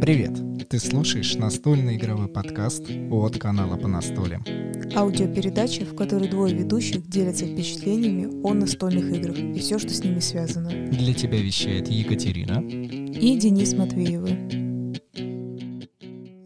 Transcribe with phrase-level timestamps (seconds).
[0.00, 0.68] Привет!
[0.68, 4.44] Ты слушаешь настольный игровой подкаст от канала по настолям.
[4.94, 10.20] Аудиопередача, в которой двое ведущих делятся впечатлениями о настольных играх и все, что с ними
[10.20, 10.70] связано.
[10.70, 14.67] Для тебя вещает Екатерина и Денис Матвеевы.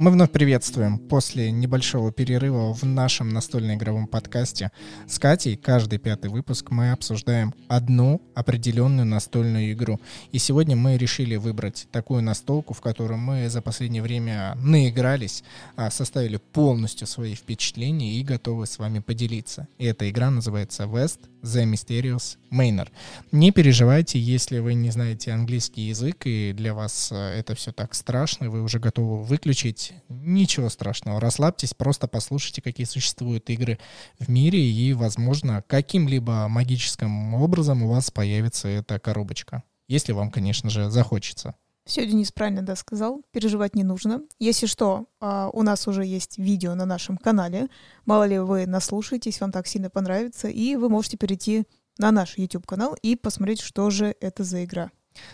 [0.03, 4.73] Мы вновь приветствуем после небольшого перерыва в нашем настольно-игровом подкасте
[5.07, 5.57] с Катей.
[5.57, 10.01] Каждый пятый выпуск мы обсуждаем одну определенную настольную игру.
[10.33, 15.45] И сегодня мы решили выбрать такую настолку, в которую мы за последнее время наигрались,
[15.77, 19.69] а, составили полностью свои впечатления и готовы с вами поделиться.
[19.79, 22.88] И эта игра называется West The Mysterious Manor.
[23.33, 27.95] Не переживайте, если вы не знаете английский язык и для вас а, это все так
[27.95, 31.20] страшно, вы уже готовы выключить ничего страшного.
[31.20, 33.79] Расслабьтесь, просто послушайте, какие существуют игры
[34.19, 39.62] в мире, и, возможно, каким-либо магическим образом у вас появится эта коробочка.
[39.88, 41.55] Если вам, конечно же, захочется.
[41.84, 44.23] Все Денис правильно да, сказал, переживать не нужно.
[44.38, 47.69] Если что, а, у нас уже есть видео на нашем канале.
[48.04, 51.65] Мало ли вы наслушаетесь, вам так сильно понравится, и вы можете перейти
[51.98, 54.90] на наш YouTube-канал и посмотреть, что же это за игра.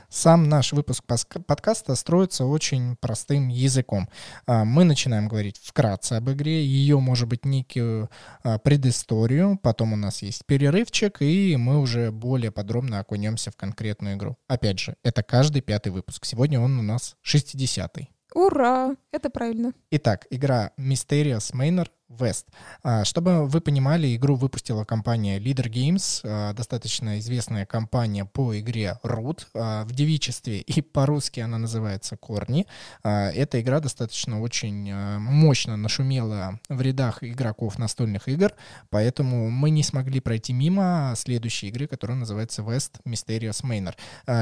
[0.08, 4.08] Сам наш выпуск подкаста строится очень простым языком.
[4.46, 8.10] А, мы начинаем говорить вкратце об игре, ее, может быть, некую
[8.42, 14.16] а, предысторию, потом у нас есть перерывчик, и мы уже более подробно окунемся в конкретную
[14.16, 14.36] игру.
[14.48, 16.24] Опять же, это каждый пятый выпуск.
[16.24, 18.10] Сегодня он у нас 60-й.
[18.34, 18.94] Ура!
[19.10, 19.72] Это правильно.
[19.90, 22.46] Итак, игра Mysterious Manor West.
[22.82, 28.98] А, чтобы вы понимали, игру выпустила компания Leader Games, а, достаточно известная компания по игре
[29.02, 29.46] Root.
[29.54, 32.66] А, в девичестве и по-русски она называется Корни.
[33.02, 38.52] Эта игра достаточно очень мощно нашумела в рядах игроков настольных игр,
[38.90, 43.94] поэтому мы не смогли пройти мимо следующей игры, которая называется West Mysterious Manor.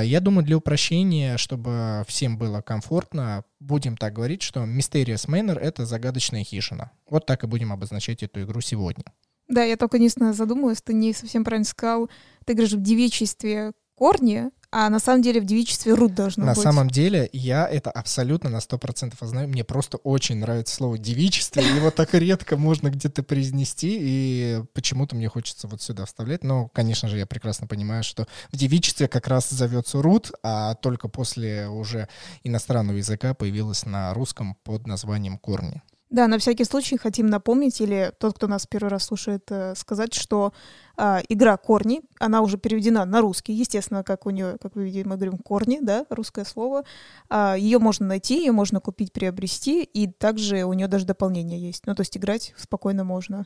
[0.04, 5.86] Я думаю, для упрощения, чтобы всем было комфортно, будем так говорить, что Mysterious Manor— это
[5.86, 6.90] загадочная хижина.
[7.08, 9.04] Вот так и будем обозначать эту игру сегодня.
[9.48, 12.10] Да, я только единственное задумалась, ты не совсем правильно сказал.
[12.44, 16.62] Ты говоришь в девичестве корни, а на самом деле в девичестве рут должно на быть.
[16.62, 19.48] На самом деле я это абсолютно на 100% знаю.
[19.48, 21.60] Мне просто очень нравится слово девичество.
[21.60, 26.44] Его так редко можно где-то произнести, и почему-то мне хочется вот сюда вставлять.
[26.44, 31.08] Но, конечно же, я прекрасно понимаю, что в девичестве как раз зовется рут, а только
[31.08, 32.08] после уже
[32.44, 35.82] иностранного языка появилась на русском под названием корни.
[36.08, 40.14] Да, на всякий случай хотим напомнить, или тот, кто нас первый раз слушает, э, сказать,
[40.14, 40.52] что
[40.96, 45.08] э, игра «Корни», она уже переведена на русский, естественно, как у нее, как вы видите,
[45.08, 46.84] мы говорим «корни», да, русское слово.
[47.28, 51.86] Э, ее можно найти, ее можно купить, приобрести, и также у нее даже дополнение есть.
[51.86, 53.44] Ну, то есть играть спокойно можно.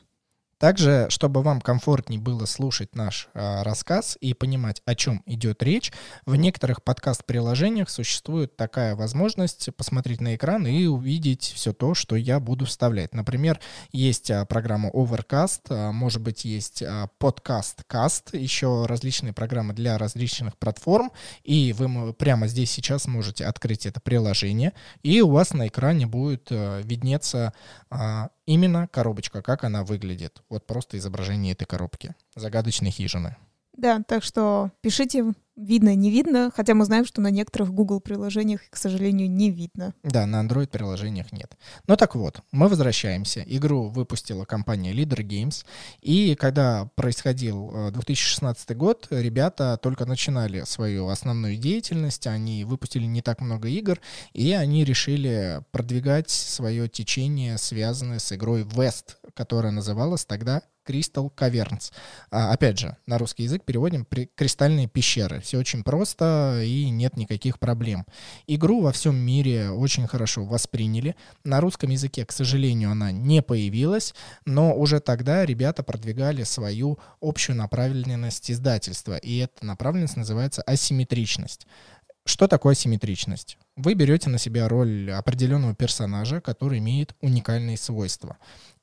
[0.61, 5.91] Также, чтобы вам комфортнее было слушать наш э, рассказ и понимать, о чем идет речь,
[6.27, 12.39] в некоторых подкаст-приложениях существует такая возможность посмотреть на экран и увидеть все то, что я
[12.39, 13.15] буду вставлять.
[13.15, 13.59] Например,
[13.91, 19.97] есть э, программа Overcast, э, может быть, есть э, Podcast Cast, еще различные программы для
[19.97, 21.11] различных платформ,
[21.43, 26.51] и вы прямо здесь сейчас можете открыть это приложение, и у вас на экране будет
[26.51, 27.51] э, виднеться
[27.89, 30.41] э, именно коробочка, как она выглядит.
[30.49, 32.15] Вот просто изображение этой коробки.
[32.35, 33.37] Загадочной хижины.
[33.73, 38.61] Да, так что пишите, видно, не видно, хотя мы знаем, что на некоторых Google приложениях,
[38.69, 39.93] к сожалению, не видно.
[40.03, 41.57] Да, на Android приложениях нет.
[41.87, 43.43] Ну так вот, мы возвращаемся.
[43.45, 45.65] Игру выпустила компания Leader Games,
[46.01, 53.21] и когда происходил 2016 э, год, ребята только начинали свою основную деятельность, они выпустили не
[53.21, 53.99] так много игр,
[54.33, 61.91] и они решили продвигать свое течение, связанное с игрой West, которая называлась тогда Crystal Caverns.
[62.29, 65.41] А, опять же, на русский язык переводим при кристальные пещеры.
[65.41, 68.05] Все очень просто и нет никаких проблем.
[68.47, 71.15] Игру во всем мире очень хорошо восприняли.
[71.43, 74.13] На русском языке, к сожалению, она не появилась,
[74.45, 79.17] но уже тогда ребята продвигали свою общую направленность издательства.
[79.17, 81.67] И эта направленность называется асимметричность.
[82.23, 83.57] Что такое асимметричность?
[83.75, 88.37] Вы берете на себя роль определенного персонажа, который имеет уникальные свойства.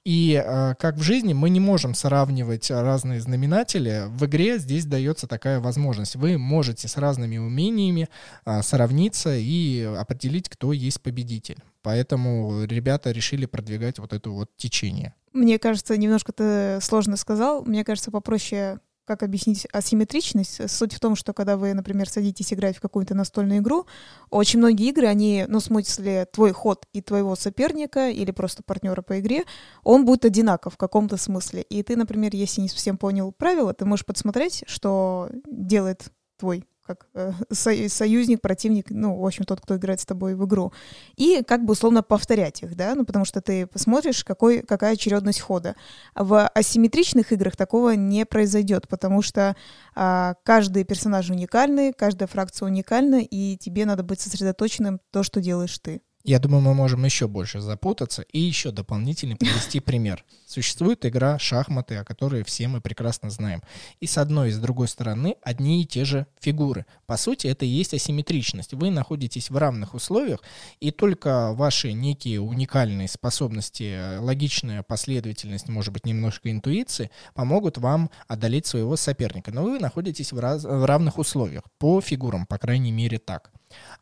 [0.04, 5.26] И э, как в жизни мы не можем сравнивать разные знаменатели, в игре здесь дается
[5.26, 6.16] такая возможность.
[6.16, 8.08] Вы можете с разными умениями
[8.46, 11.58] э, сравниться и определить, кто есть победитель.
[11.82, 15.14] Поэтому ребята решили продвигать вот это вот течение.
[15.32, 17.64] Мне кажется, немножко ты сложно сказал.
[17.64, 20.70] Мне кажется, попроще как объяснить асимметричность?
[20.70, 23.86] Суть в том, что когда вы, например, садитесь играть в какую-то настольную игру,
[24.30, 29.02] очень многие игры, они, ну, в смысле, твой ход и твоего соперника или просто партнера
[29.02, 29.44] по игре,
[29.82, 31.62] он будет одинаков в каком-то смысле.
[31.62, 37.06] И ты, например, если не совсем понял правила, ты можешь подсмотреть, что делает твой как
[37.14, 40.72] э, союзник, противник, ну, в общем, тот, кто играет с тобой в игру.
[41.16, 45.40] И как бы условно повторять их, да, ну, потому что ты посмотришь, какой, какая очередность
[45.40, 45.76] хода.
[46.14, 49.54] В асимметричных играх такого не произойдет, потому что
[49.94, 55.78] а, каждый персонаж уникальный, каждая фракция уникальна, и тебе надо быть сосредоточенным то, что делаешь
[55.78, 56.00] ты.
[56.28, 60.26] Я думаю, мы можем еще больше запутаться и еще дополнительно привести пример.
[60.46, 63.62] Существует игра шахматы, о которой все мы прекрасно знаем.
[64.00, 66.84] И с одной и с другой стороны одни и те же фигуры.
[67.06, 68.74] По сути, это и есть асимметричность.
[68.74, 70.40] Вы находитесь в равных условиях,
[70.80, 78.66] и только ваши некие уникальные способности, логичная последовательность, может быть, немножко интуиции, помогут вам одолеть
[78.66, 79.50] своего соперника.
[79.50, 83.50] Но вы находитесь в, раз, в равных условиях, по фигурам, по крайней мере, так.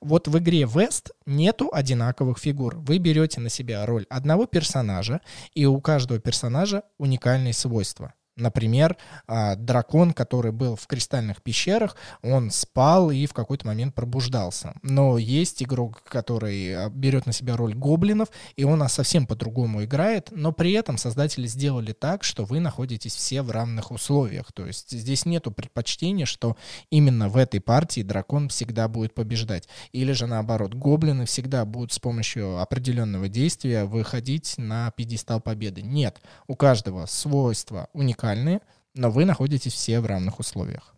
[0.00, 2.76] Вот в игре West нету одинаковых фигур.
[2.78, 5.20] Вы берете на себя роль одного персонажа,
[5.54, 8.14] и у каждого персонажа уникальные свойства.
[8.36, 14.74] Например, а, дракон, который был в кристальных пещерах, он спал и в какой-то момент пробуждался.
[14.82, 20.28] Но есть игрок, который а, берет на себя роль гоблинов, и он совсем по-другому играет,
[20.32, 24.52] но при этом создатели сделали так, что вы находитесь все в равных условиях.
[24.52, 26.58] То есть здесь нету предпочтения, что
[26.90, 29.66] именно в этой партии дракон всегда будет побеждать.
[29.92, 35.80] Или же наоборот, гоблины всегда будут с помощью определенного действия выходить на пьедестал победы.
[35.80, 38.60] Нет, у каждого свойства уникальное уникальные,
[38.94, 40.94] но вы находитесь все в равных условиях.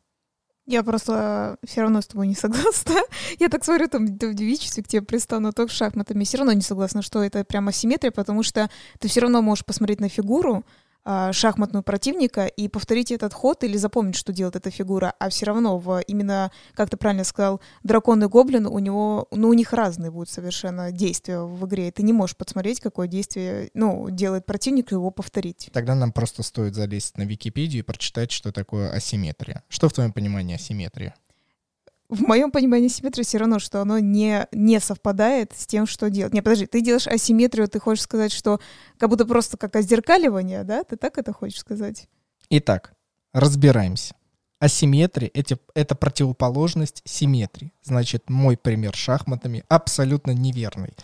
[0.67, 3.01] Я просто все равно с тобой не согласна.
[3.39, 6.25] Я так смотрю, там в девичестве к тебе пристану только шахматами.
[6.25, 10.01] Все равно не согласна, что это прямо симметрия, потому что ты все равно можешь посмотреть
[10.01, 10.65] на фигуру,
[11.33, 15.79] шахматного противника и повторить этот ход или запомнить, что делает эта фигура, а все равно
[15.79, 20.11] в именно, как ты правильно сказал, дракон и гоблин, у него, ну, у них разные
[20.11, 24.93] будут совершенно действия в игре, и ты не можешь подсмотреть, какое действие, ну, делает противник,
[24.93, 25.71] и его повторить.
[25.73, 29.65] Тогда нам просто стоит залезть на Википедию и прочитать, что такое асимметрия.
[29.69, 31.15] Что в твоем понимании асимметрия?
[32.09, 36.33] В моем понимании симметрия все равно, что оно не, не совпадает с тем, что делать.
[36.33, 38.61] Не, подожди, ты делаешь асимметрию, ты хочешь сказать, что
[38.99, 40.85] как будто просто как озеркаливание, да?
[40.85, 42.09] Ты так это хочешь сказать?
[42.51, 42.95] Итак,
[43.33, 44.15] разбираемся.
[44.59, 47.73] Асимметрия это,— это противоположность симметрии.
[47.83, 50.95] Значит, мой пример шахматами абсолютно неверный.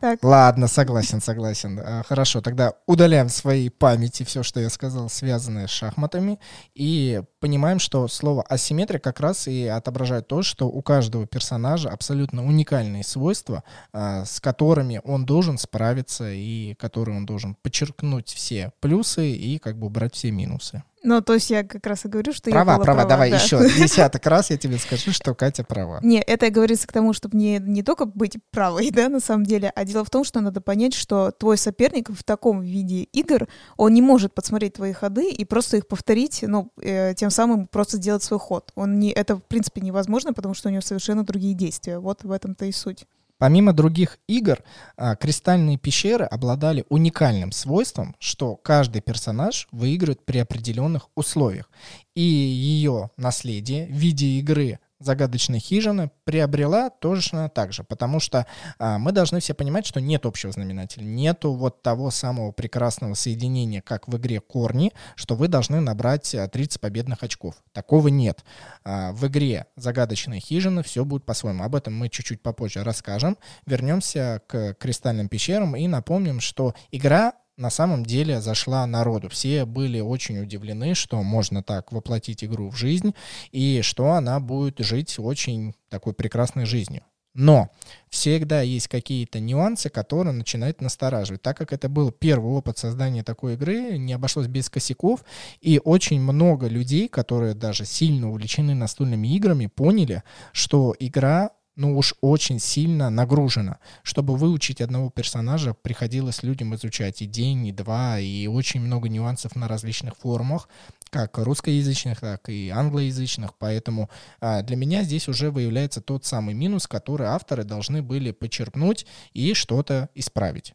[0.00, 0.18] Так.
[0.22, 1.78] Ладно, согласен, согласен.
[1.78, 6.38] А, хорошо, тогда удаляем в своей памяти все, что я сказал, связанное с шахматами,
[6.74, 12.46] и понимаем, что слово асимметрия как раз и отображает то, что у каждого персонажа абсолютно
[12.46, 13.62] уникальные свойства,
[13.92, 19.78] а, с которыми он должен справиться и которые он должен подчеркнуть все плюсы и как
[19.78, 20.82] бы убрать все минусы.
[21.02, 23.08] Ну, то есть я как раз и говорю, что права, я была права, права.
[23.08, 23.36] давай да.
[23.36, 25.98] еще десяток раз я тебе скажу, что Катя права.
[26.02, 29.72] Не, это говорится к тому, чтобы не, не только быть правой, да, на самом деле,
[29.74, 33.94] а дело в том, что надо понять, что твой соперник в таком виде игр, он
[33.94, 38.22] не может подсмотреть твои ходы и просто их повторить, ну, э, тем самым просто сделать
[38.22, 38.70] свой ход.
[38.74, 41.98] Он не, это, в принципе, невозможно, потому что у него совершенно другие действия.
[41.98, 43.06] Вот в этом-то и суть.
[43.40, 44.58] Помимо других игр,
[44.98, 51.70] а, кристальные пещеры обладали уникальным свойством, что каждый персонаж выигрывает при определенных условиях.
[52.14, 58.46] И ее наследие в виде игры загадочной хижины приобрела точно так же, потому что
[58.78, 63.80] а, мы должны все понимать, что нет общего знаменателя, нету вот того самого прекрасного соединения,
[63.80, 67.56] как в игре корни, что вы должны набрать 30 а, победных очков.
[67.72, 68.44] Такого нет.
[68.84, 71.64] А, в игре загадочной хижины все будет по-своему.
[71.64, 73.38] Об этом мы чуть-чуть попозже расскажем.
[73.66, 79.28] Вернемся к кристальным пещерам и напомним, что игра на самом деле зашла народу.
[79.28, 83.14] Все были очень удивлены, что можно так воплотить игру в жизнь
[83.52, 87.02] и что она будет жить очень такой прекрасной жизнью.
[87.32, 87.70] Но
[88.08, 91.42] всегда есть какие-то нюансы, которые начинают настораживать.
[91.42, 95.24] Так как это был первый опыт создания такой игры, не обошлось без косяков,
[95.60, 102.14] и очень много людей, которые даже сильно увлечены настольными играми, поняли, что игра ну уж
[102.20, 103.78] очень сильно нагружена.
[104.02, 109.56] Чтобы выучить одного персонажа, приходилось людям изучать и день, и два, и очень много нюансов
[109.56, 110.68] на различных форумах,
[111.10, 113.54] как русскоязычных, так и англоязычных.
[113.58, 114.10] Поэтому
[114.40, 119.54] а, для меня здесь уже выявляется тот самый минус, который авторы должны были почерпнуть и
[119.54, 120.74] что-то исправить.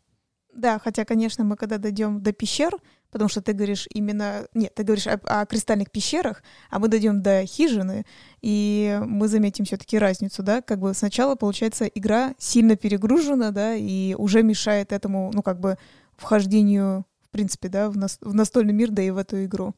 [0.55, 2.71] Да, хотя, конечно, мы когда дойдем до пещер,
[3.11, 4.47] потому что ты говоришь именно...
[4.53, 8.05] Нет, ты говоришь о, о кристальных пещерах, а мы дойдем до хижины,
[8.41, 14.15] и мы заметим все-таки разницу, да, как бы сначала, получается, игра сильно перегружена, да, и
[14.15, 15.77] уже мешает этому, ну, как бы,
[16.17, 19.75] вхождению, в принципе, да, в, нас, в настольный мир, да и в эту игру.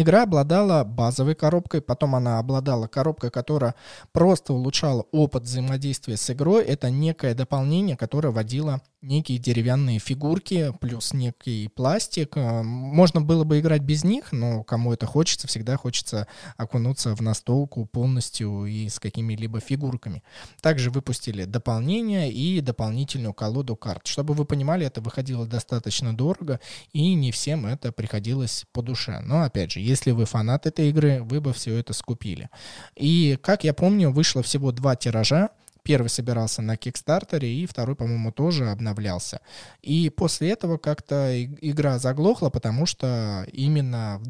[0.00, 3.74] Игра обладала базовой коробкой, потом она обладала коробкой, которая
[4.12, 6.62] просто улучшала опыт взаимодействия с игрой.
[6.62, 12.36] Это некое дополнение, которое вводило некие деревянные фигурки плюс некий пластик.
[12.36, 16.26] Э, можно было бы играть без них, но кому это хочется, всегда хочется
[16.56, 20.22] окунуться в настолку полностью и с какими-либо фигурками.
[20.60, 24.06] Также выпустили дополнение и дополнительную колоду карт.
[24.06, 26.60] Чтобы вы понимали, это выходило достаточно дорого,
[26.92, 29.20] и не всем это приходилось по душе.
[29.24, 32.50] Но, опять же, если вы фанат этой игры, вы бы все это скупили.
[32.94, 35.50] И, как я помню, вышло всего два тиража,
[35.88, 39.40] Первый собирался на Кикстартере, и второй, по-моему, тоже обновлялся.
[39.80, 44.20] И после этого как-то игра заглохла, потому что именно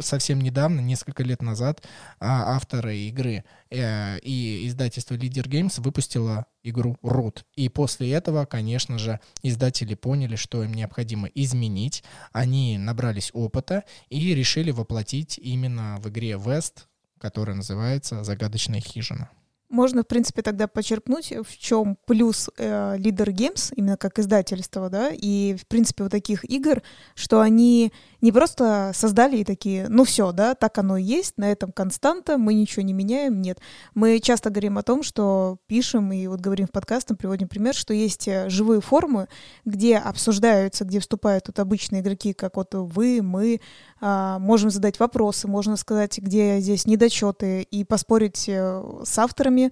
[0.00, 1.84] совсем недавно, несколько лет назад,
[2.18, 7.44] а, авторы игры э, и издательство Leader Games выпустило игру Root.
[7.54, 12.02] И после этого, конечно же, издатели поняли, что им необходимо изменить.
[12.32, 16.86] Они набрались опыта и решили воплотить именно в игре West,
[17.20, 19.30] которая называется «Загадочная хижина».
[19.74, 25.10] Можно, в принципе, тогда почерпнуть, в чем плюс э, Leader Games, именно как издательство, да,
[25.10, 26.80] и, в принципе, вот таких игр,
[27.16, 31.50] что они не просто создали и такие, ну все, да, так оно и есть, на
[31.50, 33.58] этом константа, мы ничего не меняем, нет.
[33.94, 37.92] Мы часто говорим о том, что пишем и вот говорим в подкастах, приводим пример, что
[37.92, 39.26] есть э, живые формы,
[39.64, 43.60] где обсуждаются, где вступают тут обычные игроки, как вот вы, мы,
[44.00, 49.63] а, можем задать вопросы, можно сказать, где здесь недочеты и поспорить э, с авторами,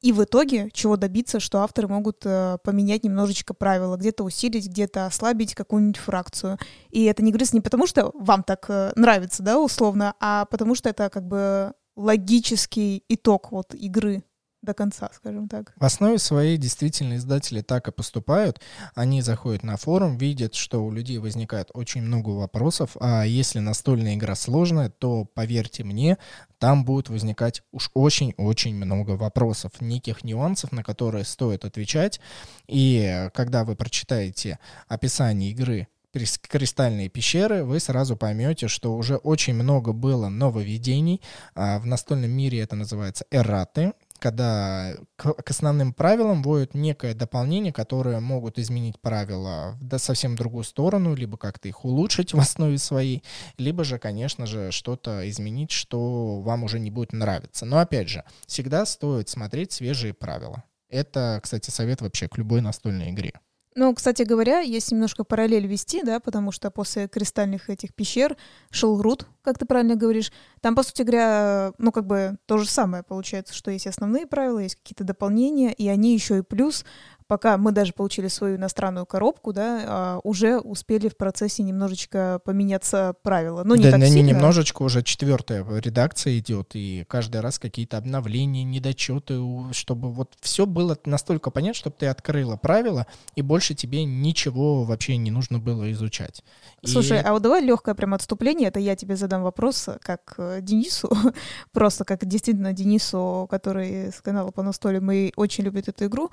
[0.00, 5.06] и в итоге чего добиться, что авторы могут э, поменять немножечко правила, где-то усилить, где-то
[5.06, 6.58] ослабить какую-нибудь фракцию.
[6.90, 10.76] И это не говорится не потому, что вам так э, нравится, да, условно, а потому
[10.76, 14.22] что это как бы логический итог вот игры
[14.62, 15.72] до конца, скажем так.
[15.76, 18.60] В основе своей действительно издатели так и поступают.
[18.94, 24.14] Они заходят на форум, видят, что у людей возникает очень много вопросов, а если настольная
[24.14, 26.18] игра сложная, то, поверьте мне,
[26.58, 32.20] там будет возникать уж очень-очень много вопросов, неких нюансов, на которые стоит отвечать.
[32.66, 39.92] И когда вы прочитаете описание игры кристальные пещеры, вы сразу поймете, что уже очень много
[39.92, 41.20] было нововведений.
[41.54, 47.72] А в настольном мире это называется эрраты когда к, к основным правилам вводят некое дополнение,
[47.72, 53.22] которое могут изменить правила в совсем другую сторону, либо как-то их улучшить в основе своей,
[53.56, 57.64] либо же, конечно же, что-то изменить, что вам уже не будет нравиться.
[57.64, 60.64] Но опять же, всегда стоит смотреть свежие правила.
[60.88, 63.32] Это, кстати, совет вообще к любой настольной игре.
[63.80, 68.36] Ну, кстати говоря, есть немножко параллель вести, да, потому что после кристальных этих пещер
[68.72, 70.32] шел Рут, как ты правильно говоришь.
[70.60, 74.58] Там, по сути говоря, ну, как бы то же самое получается, что есть основные правила,
[74.58, 76.84] есть какие-то дополнения, и они еще и плюс
[77.28, 83.14] пока мы даже получили свою иностранную коробку, да, а, уже успели в процессе немножечко поменяться
[83.22, 83.62] правила.
[83.64, 84.30] Ну, не да, так не сильно.
[84.30, 89.40] немножечко, уже четвертая редакция идет, и каждый раз какие-то обновления, недочеты,
[89.72, 93.06] чтобы вот все было настолько понятно, чтобы ты открыла правила,
[93.36, 96.42] и больше тебе ничего вообще не нужно было изучать.
[96.84, 97.22] Слушай, и...
[97.22, 101.10] а вот давай легкое прям отступление, это я тебе задам вопрос как э, Денису,
[101.72, 106.30] просто как действительно Денису, который с канала по настоле, мы очень любит эту игру.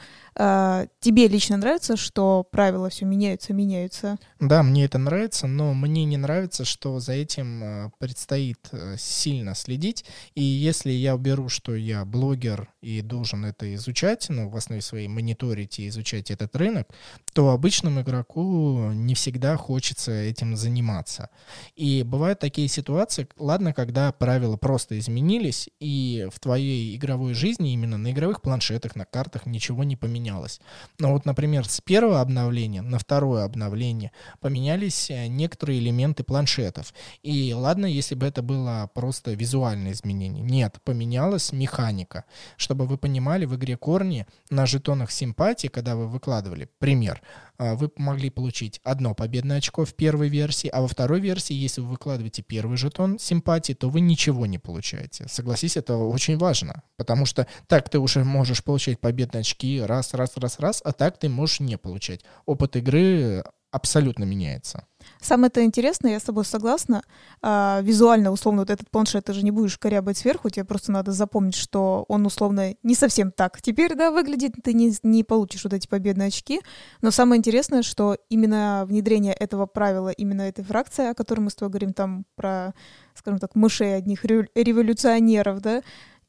[0.99, 4.17] Тебе лично нравится, что правила все меняются, меняются?
[4.39, 9.55] Да, мне это нравится, но мне не нравится, что за этим э, предстоит э, сильно
[9.55, 10.05] следить.
[10.33, 15.07] И если я уберу, что я блогер и должен это изучать, ну, в основе своей
[15.07, 16.87] мониторить и изучать этот рынок,
[17.33, 21.29] то обычному игроку не всегда хочется этим заниматься.
[21.75, 27.97] И бывают такие ситуации, ладно, когда правила просто изменились, и в твоей игровой жизни, именно
[27.97, 30.59] на игровых планшетах, на картах ничего не поменялось.
[30.99, 36.93] Но вот, например, с первого обновления на второе обновление поменялись э, некоторые элементы планшетов.
[37.23, 40.43] И ладно, если бы это было просто визуальное изменение.
[40.43, 42.25] Нет, поменялась механика.
[42.57, 47.21] Чтобы вы понимали, в игре Корни на жетонах симпатии, когда вы выкладывали, пример,
[47.57, 51.89] вы могли получить одно победное очко в первой версии, а во второй версии, если вы
[51.89, 55.27] выкладываете первый жетон симпатии, то вы ничего не получаете.
[55.27, 60.37] Согласись, это очень важно, потому что так ты уже можешь получать победные очки раз, раз,
[60.37, 62.21] раз, раз, а так ты можешь не получать.
[62.45, 63.43] Опыт игры
[63.75, 64.87] абсолютно меняется.
[65.21, 67.03] Самое это интересное, я с тобой согласна.
[67.41, 71.11] А, визуально, условно, вот этот планшет ты же не будешь корябать сверху, тебе просто надо
[71.11, 75.73] запомнить, что он, условно, не совсем так теперь, да, выглядит, ты не, не получишь вот
[75.73, 76.61] эти победные очки.
[77.01, 81.55] Но самое интересное, что именно внедрение этого правила, именно этой фракции, о которой мы с
[81.55, 82.73] тобой говорим, там про,
[83.13, 85.81] скажем так, мышей одних революционеров, да,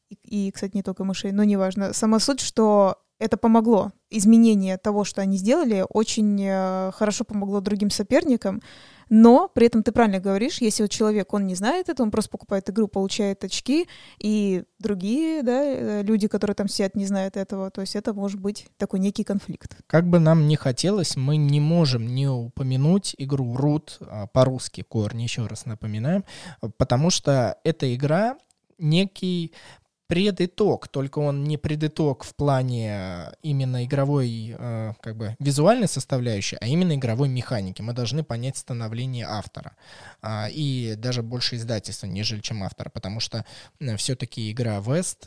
[0.08, 1.92] и, и, кстати, не только мышей, но неважно.
[1.92, 3.92] Сама суть, что это помогло.
[4.10, 8.62] Изменение того, что они сделали, очень э, хорошо помогло другим соперникам.
[9.08, 12.30] Но при этом ты правильно говоришь, если вот человек, он не знает это, он просто
[12.30, 17.70] покупает игру, получает очки, и другие да, э, люди, которые там сидят, не знают этого,
[17.70, 19.76] то есть это может быть такой некий конфликт.
[19.86, 25.22] Как бы нам ни хотелось, мы не можем не упомянуть игру Root, а, по-русски корни,
[25.22, 26.24] еще раз напоминаем,
[26.76, 28.36] потому что эта игра
[28.78, 29.52] некий
[30.06, 36.56] предитог, только он не предитог в плане э, именно игровой, э, как бы визуальной составляющей,
[36.60, 37.82] а именно игровой механики.
[37.82, 39.72] Мы должны понять становление автора
[40.22, 43.44] а, и даже больше издательства, нежели чем автора, потому что
[43.80, 45.26] э, все-таки игра West,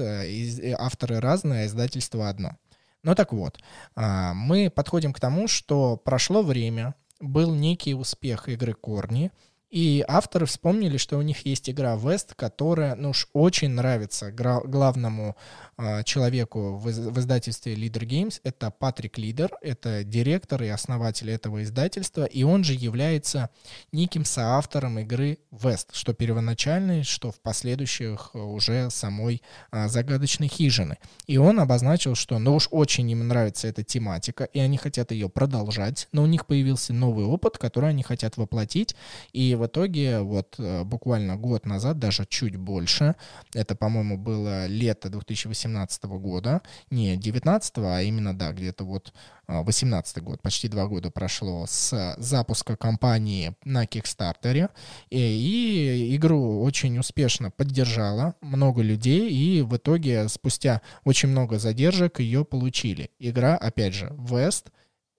[0.78, 2.58] авторы разные, а издательство одно.
[3.04, 3.58] Ну так вот,
[3.96, 9.32] а, мы подходим к тому, что прошло время, был некий успех игры Корни,
[9.70, 15.36] и авторы вспомнили, что у них есть игра West, которая, ну уж очень нравится главному
[15.78, 18.40] э, человеку в, в издательстве Leader Games.
[18.44, 23.52] Это Патрик Лидер, это директор и основатель этого издательства, и он же является
[23.92, 30.98] неким соавтором игры West, что первоначальной, что в последующих уже самой э, загадочной хижины.
[31.28, 35.30] И он обозначил, что ну уж очень им нравится эта тематика, и они хотят ее
[35.30, 38.96] продолжать, но у них появился новый опыт, который они хотят воплотить,
[39.32, 43.16] и в итоге вот э, буквально год назад, даже чуть больше,
[43.54, 49.14] это, по-моему, было лето 2018 года, не 19 а именно, да, где-то вот
[49.48, 54.70] 18 э, год, почти два года прошло с запуска компании на Кикстартере,
[55.10, 62.20] и, и игру очень успешно поддержала много людей, и в итоге спустя очень много задержек
[62.20, 63.12] ее получили.
[63.20, 64.68] Игра, опять же, West,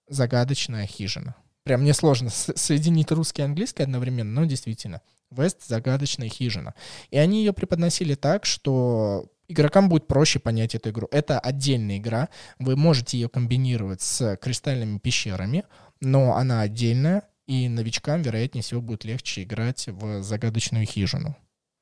[0.09, 1.35] загадочная хижина.
[1.64, 5.02] Прям мне сложно соединить русский и английский одновременно, но действительно.
[5.31, 6.75] Вест— загадочная хижина.
[7.11, 11.09] И они ее преподносили так, что игрокам будет проще понять эту игру.
[11.11, 12.29] Это отдельная игра.
[12.59, 15.64] Вы можете ее комбинировать с кристальными пещерами,
[16.00, 21.37] но она отдельная, и новичкам, вероятнее всего, будет легче играть в загадочную хижину.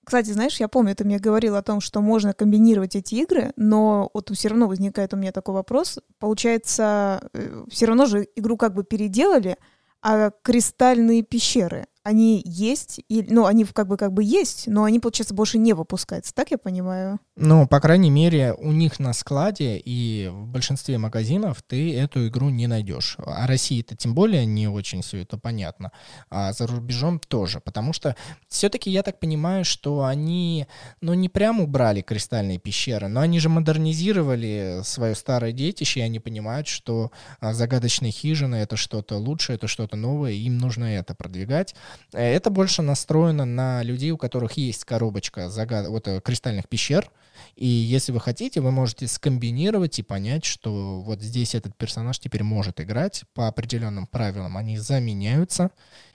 [0.09, 4.09] Кстати, знаешь, я помню, ты мне говорил о том, что можно комбинировать эти игры, но
[4.15, 5.99] вот все равно возникает у меня такой вопрос.
[6.19, 9.59] Получается, э, все равно же игру как бы переделали,
[10.01, 14.99] а кристальные пещеры, они есть, и, ну, они как бы как бы есть, но они,
[14.99, 17.21] получается, больше не выпускаются, так я понимаю?
[17.37, 22.49] Ну, по крайней мере, у них на складе и в большинстве магазинов ты эту игру
[22.49, 23.17] не найдешь.
[23.19, 25.93] А России это тем более не очень все это понятно,
[26.31, 28.17] а за рубежом тоже, потому что
[28.49, 30.67] все-таки я так понимаю, что они,
[31.03, 36.21] ну, не прям убрали кристальные пещеры, но они же модернизировали свое старое детище, и они
[36.21, 41.75] понимают, что а, загадочные хижины— это что-то лучшее, это что-то новое, им нужно это продвигать.
[42.13, 45.89] Э, это больше настроено на людей, у которых есть коробочка загад...
[45.89, 47.11] вот, э, кристальных пещер,
[47.57, 52.43] и если вы хотите, вы можете скомбинировать и понять, что вот здесь этот персонаж теперь
[52.43, 54.57] может играть по определенным правилам.
[54.57, 55.71] Они заменяются,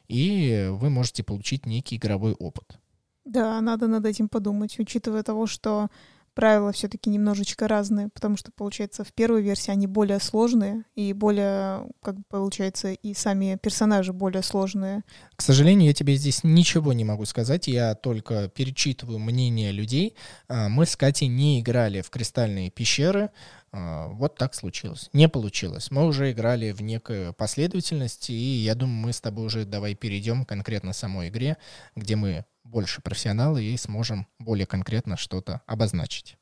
[0.07, 2.77] и вы можете получить некий игровой опыт.
[3.25, 5.89] Да, надо над этим подумать, учитывая того, что
[6.33, 11.87] правила все-таки немножечко разные, потому что, получается, в первой версии они более сложные, и более,
[12.01, 15.03] как получается, и сами персонажи более сложные.
[15.35, 20.15] К сожалению, я тебе здесь ничего не могу сказать, я только перечитываю мнение людей.
[20.47, 23.29] А, мы с Катей не играли в кристальные пещеры,
[23.71, 25.09] а, вот так случилось.
[25.13, 25.89] Не получилось.
[25.89, 30.45] Мы уже играли в некую последовательность, и я думаю, мы с тобой уже давай перейдем
[30.45, 31.57] конкретно самой игре,
[31.95, 36.37] где мы больше профессионалы и сможем более конкретно что-то обозначить.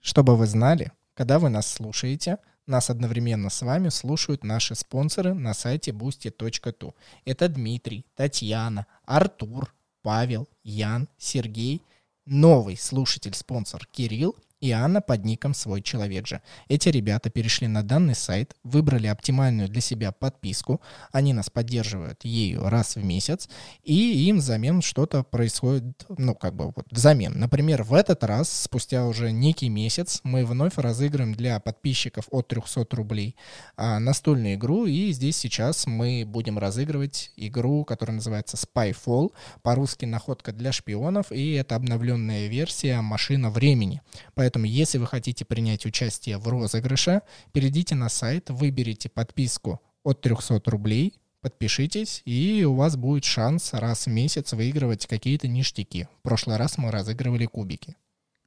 [0.00, 5.54] Чтобы вы знали, когда вы нас слушаете, нас одновременно с вами слушают наши спонсоры на
[5.54, 6.94] сайте boosty.tu.
[7.24, 11.82] Это Дмитрий, Татьяна, Артур, Павел, Ян, Сергей,
[12.26, 16.42] новый слушатель-спонсор Кирилл и Анна под ником «Свой человек же».
[16.68, 20.80] Эти ребята перешли на данный сайт, выбрали оптимальную для себя подписку,
[21.12, 23.48] они нас поддерживают ею раз в месяц,
[23.82, 27.38] и им взамен что-то происходит, ну, как бы вот взамен.
[27.38, 32.86] Например, в этот раз, спустя уже некий месяц, мы вновь разыграем для подписчиков от 300
[32.96, 33.36] рублей
[33.76, 40.52] а, настольную игру, и здесь сейчас мы будем разыгрывать игру, которая называется Spyfall, по-русски «Находка
[40.52, 44.02] для шпионов», и это обновленная версия «Машина времени».
[44.34, 47.20] Поэтому Поэтому, если вы хотите принять участие в розыгрыше,
[47.52, 54.06] перейдите на сайт, выберите подписку от 300 рублей, подпишитесь, и у вас будет шанс раз
[54.06, 56.08] в месяц выигрывать какие-то ништяки.
[56.20, 57.94] В прошлый раз мы разыгрывали кубики.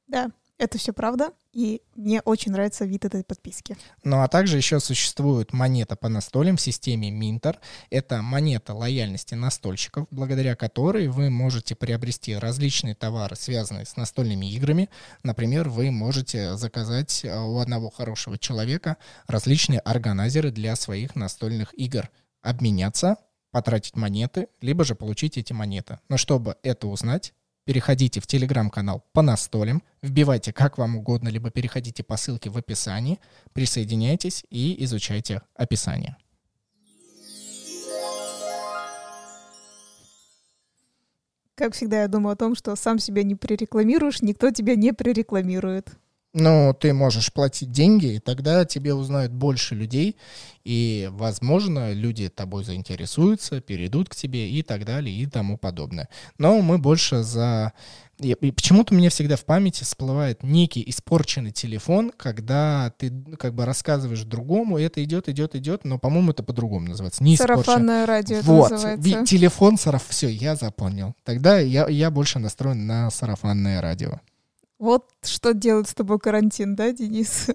[0.08, 3.76] Да, Это все правда, и мне очень нравится вид этой подписки.
[4.04, 7.56] Ну а также еще существует монета по настолям в системе Minter.
[7.90, 14.88] Это монета лояльности настольщиков, благодаря которой вы можете приобрести различные товары, связанные с настольными играми.
[15.24, 22.08] Например, вы можете заказать э, у одного хорошего человека различные органайзеры для своих настольных игр,
[22.40, 23.16] обменяться,
[23.50, 26.00] потратить монеты, либо же получить эти монеты.
[26.08, 27.34] Но чтобы это узнать,
[27.64, 33.18] переходите в телеграм-канал по настолям, вбивайте как вам угодно, либо переходите по ссылке в описании,
[33.52, 36.16] присоединяйтесь и изучайте описание.
[41.54, 45.90] Как всегда, я думаю о том, что сам себя не прирекламируешь, никто тебя не прирекламирует.
[46.34, 50.16] Ну, ты можешь платить деньги, и тогда тебе узнают больше людей,
[50.64, 56.08] и, возможно, люди тобой заинтересуются, перейдут к тебе и так далее, и тому подобное.
[56.38, 57.74] Но мы больше за...
[58.18, 64.22] И почему-то мне всегда в памяти всплывает некий испорченный телефон, когда ты как бы рассказываешь
[64.22, 67.22] другому, и это идет, идет, идет, но, по-моему, это по-другому называется.
[67.24, 68.70] Не Сарафанное радио вот.
[68.70, 69.26] называется.
[69.26, 70.04] телефон, сараф...
[70.08, 71.14] Все, я запомнил.
[71.24, 74.20] Тогда я, я больше настроен на сарафанное радио.
[74.82, 77.46] Вот что делает с тобой карантин, да, Денис?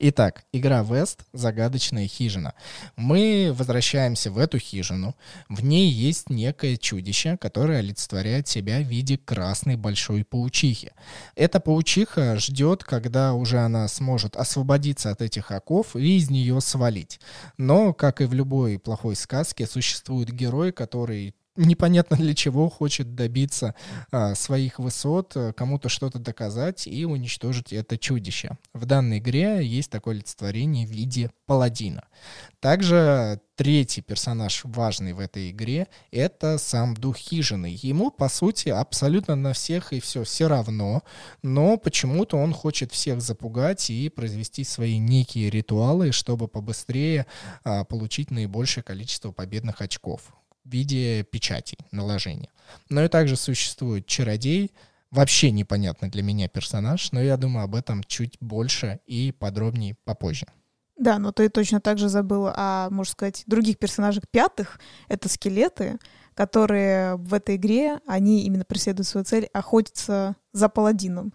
[0.00, 2.54] Итак, игра Вест «Загадочная хижина».
[2.96, 5.14] Мы возвращаемся в эту хижину.
[5.48, 10.90] В ней есть некое чудище, которое олицетворяет себя в виде красной большой паучихи.
[11.36, 17.20] Эта паучиха ждет, когда уже она сможет освободиться от этих оков и из нее свалить.
[17.56, 23.74] Но, как и в любой плохой сказке, существует герой, который непонятно для чего хочет добиться
[24.10, 28.58] а, своих высот, э, кому-то что-то доказать и уничтожить это чудище.
[28.72, 32.04] В данной игре есть такое олицетворение в виде паладина.
[32.60, 37.76] Также третий персонаж важный в этой игре— это сам дух хижины.
[37.82, 41.02] Ему, по сути, абсолютно на всех и все все равно,
[41.42, 47.26] но почему-то он хочет всех запугать и произвести свои некие ритуалы, чтобы побыстрее
[47.62, 50.32] а, получить наибольшее количество победных очков
[50.64, 52.50] в виде печатей, наложения.
[52.88, 54.72] Но и также существует чародей,
[55.10, 60.46] вообще непонятный для меня персонаж, но я думаю об этом чуть больше и подробнее попозже.
[60.96, 64.78] Да, но ты точно так же забыл о, можно сказать, других персонажах пятых.
[65.08, 65.98] Это скелеты,
[66.34, 71.32] которые в этой игре, они именно преследуют свою цель охотиться за паладином.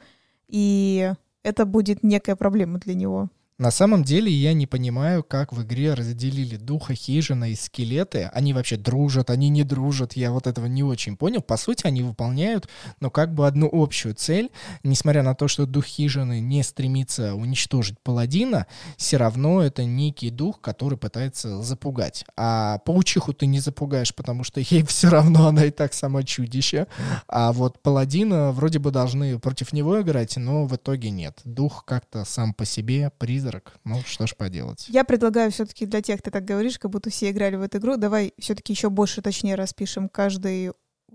[0.48, 1.14] И
[1.44, 3.30] это будет некая проблема для него.
[3.60, 8.32] На самом деле я не понимаю, как в игре разделили духа хижина и скелеты.
[8.34, 10.14] Они вообще дружат, они не дружат.
[10.14, 11.42] Я вот этого не очень понял.
[11.42, 12.70] По сути, они выполняют,
[13.02, 14.50] но как бы одну общую цель.
[14.84, 20.62] Несмотря на то, что дух хижины не стремится уничтожить паладина, все равно это некий дух,
[20.62, 22.24] который пытается запугать.
[22.38, 26.88] А паучиху ты не запугаешь, потому что ей все равно она и так сама чудище.
[27.28, 31.42] А вот паладина вроде бы должны против него играть, но в итоге нет.
[31.44, 33.74] Дух как-то сам по себе призрак призрак.
[33.84, 34.86] Ну, что ж поделать.
[34.88, 37.98] Я предлагаю все-таки для тех, ты так говоришь, как будто все играли в эту игру,
[37.98, 40.72] давай все-таки еще больше точнее распишем каждый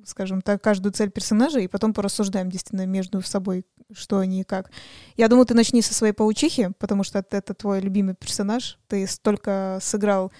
[0.06, 4.70] скажем так, каждую цель персонажа, и потом порассуждаем действительно между собой, что они и как.
[5.16, 8.78] Я думаю, ты начни со своей паучихи, потому что это, это твой любимый персонаж.
[8.88, 10.30] Ты столько сыграл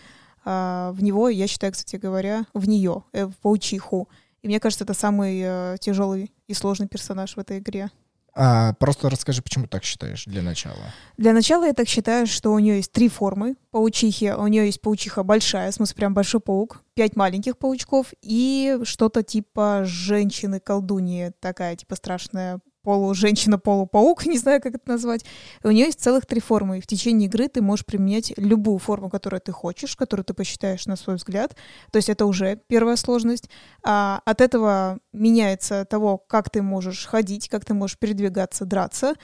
[0.44, 4.10] а, в него, я считаю, кстати говоря, в нее, э, в паучиху.
[4.42, 7.90] И мне кажется, это самый э, тяжелый и сложный персонаж в этой игре.
[8.36, 10.76] А, просто расскажи, почему так считаешь для начала.
[11.16, 14.32] Для начала я так считаю, что у нее есть три формы паучихи.
[14.32, 19.22] У нее есть паучиха большая, в смысле прям большой паук, пять маленьких паучков и что-то
[19.22, 25.24] типа женщины-колдуньи, такая типа страшная полу-женщина-полупаук, не знаю, как это назвать.
[25.64, 26.78] У нее есть целых три формы.
[26.78, 30.86] И в течение игры ты можешь применять любую форму, которую ты хочешь, которую ты посчитаешь
[30.86, 31.56] на свой взгляд.
[31.90, 33.48] То есть это уже первая сложность.
[33.82, 39.14] А от этого меняется того, как ты можешь ходить, как ты можешь передвигаться, драться,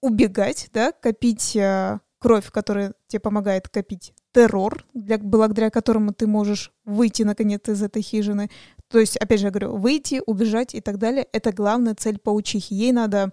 [0.00, 6.70] убегать, да, копить э, кровь, которая тебе помогает копить террор, для, благодаря которому ты можешь
[6.84, 8.50] выйти наконец из этой хижины.
[8.88, 11.26] То есть, опять же, я говорю, выйти, убежать и так далее.
[11.32, 12.74] Это главная цель паучихи.
[12.74, 13.32] Ей надо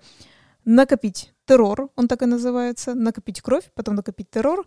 [0.65, 4.65] накопить террор, он так и называется, накопить кровь, потом накопить террор,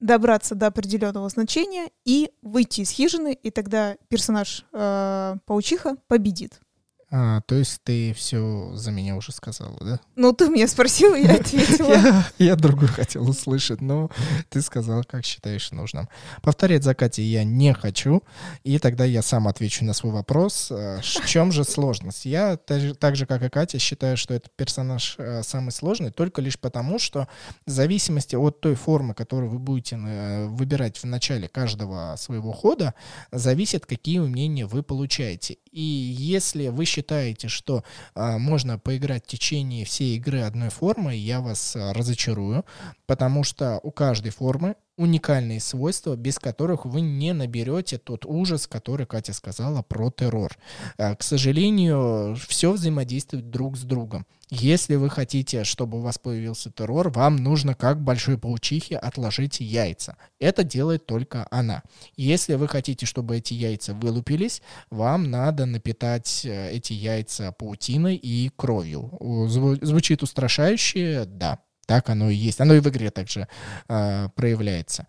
[0.00, 6.60] добраться до определенного значения и выйти из хижины, и тогда персонаж э, паучиха победит.
[7.08, 10.00] А, то есть ты все за меня уже сказала, да?
[10.16, 11.88] Ну, ты меня спросила, я ответила.
[11.88, 14.10] я, я другую хотел услышать, но
[14.48, 16.08] ты сказала, как считаешь нужным.
[16.42, 18.24] Повторять за Катей я не хочу,
[18.64, 20.68] и тогда я сам отвечу на свой вопрос.
[20.72, 22.24] А, в чем же сложность?
[22.26, 26.58] Я так же, как и Катя, считаю, что этот персонаж а, самый сложный, только лишь
[26.58, 27.28] потому, что
[27.66, 32.94] в зависимости от той формы, которую вы будете э, выбирать в начале каждого своего хода,
[33.30, 35.58] зависит, какие умения вы получаете.
[35.76, 37.84] И если вы считаете, что
[38.14, 42.64] а, можно поиграть в течение всей игры одной формой, я вас а, разочарую,
[43.04, 49.06] потому что у каждой формы уникальные свойства, без которых вы не наберете тот ужас, который
[49.06, 50.56] Катя сказала про террор.
[50.98, 54.26] А, к сожалению, все взаимодействует друг с другом.
[54.48, 60.16] Если вы хотите, чтобы у вас появился террор, вам нужно, как большой паучихе, отложить яйца.
[60.38, 61.82] Это делает только она.
[62.16, 68.50] Если вы хотите, чтобы эти яйца вылупились, вам надо напитать э, эти яйца паутиной и
[68.54, 69.10] кровью.
[69.48, 71.24] Звучит устрашающе?
[71.26, 71.58] Да.
[71.86, 72.60] Так оно и есть.
[72.60, 73.48] Оно и в игре также
[73.88, 75.06] э, проявляется.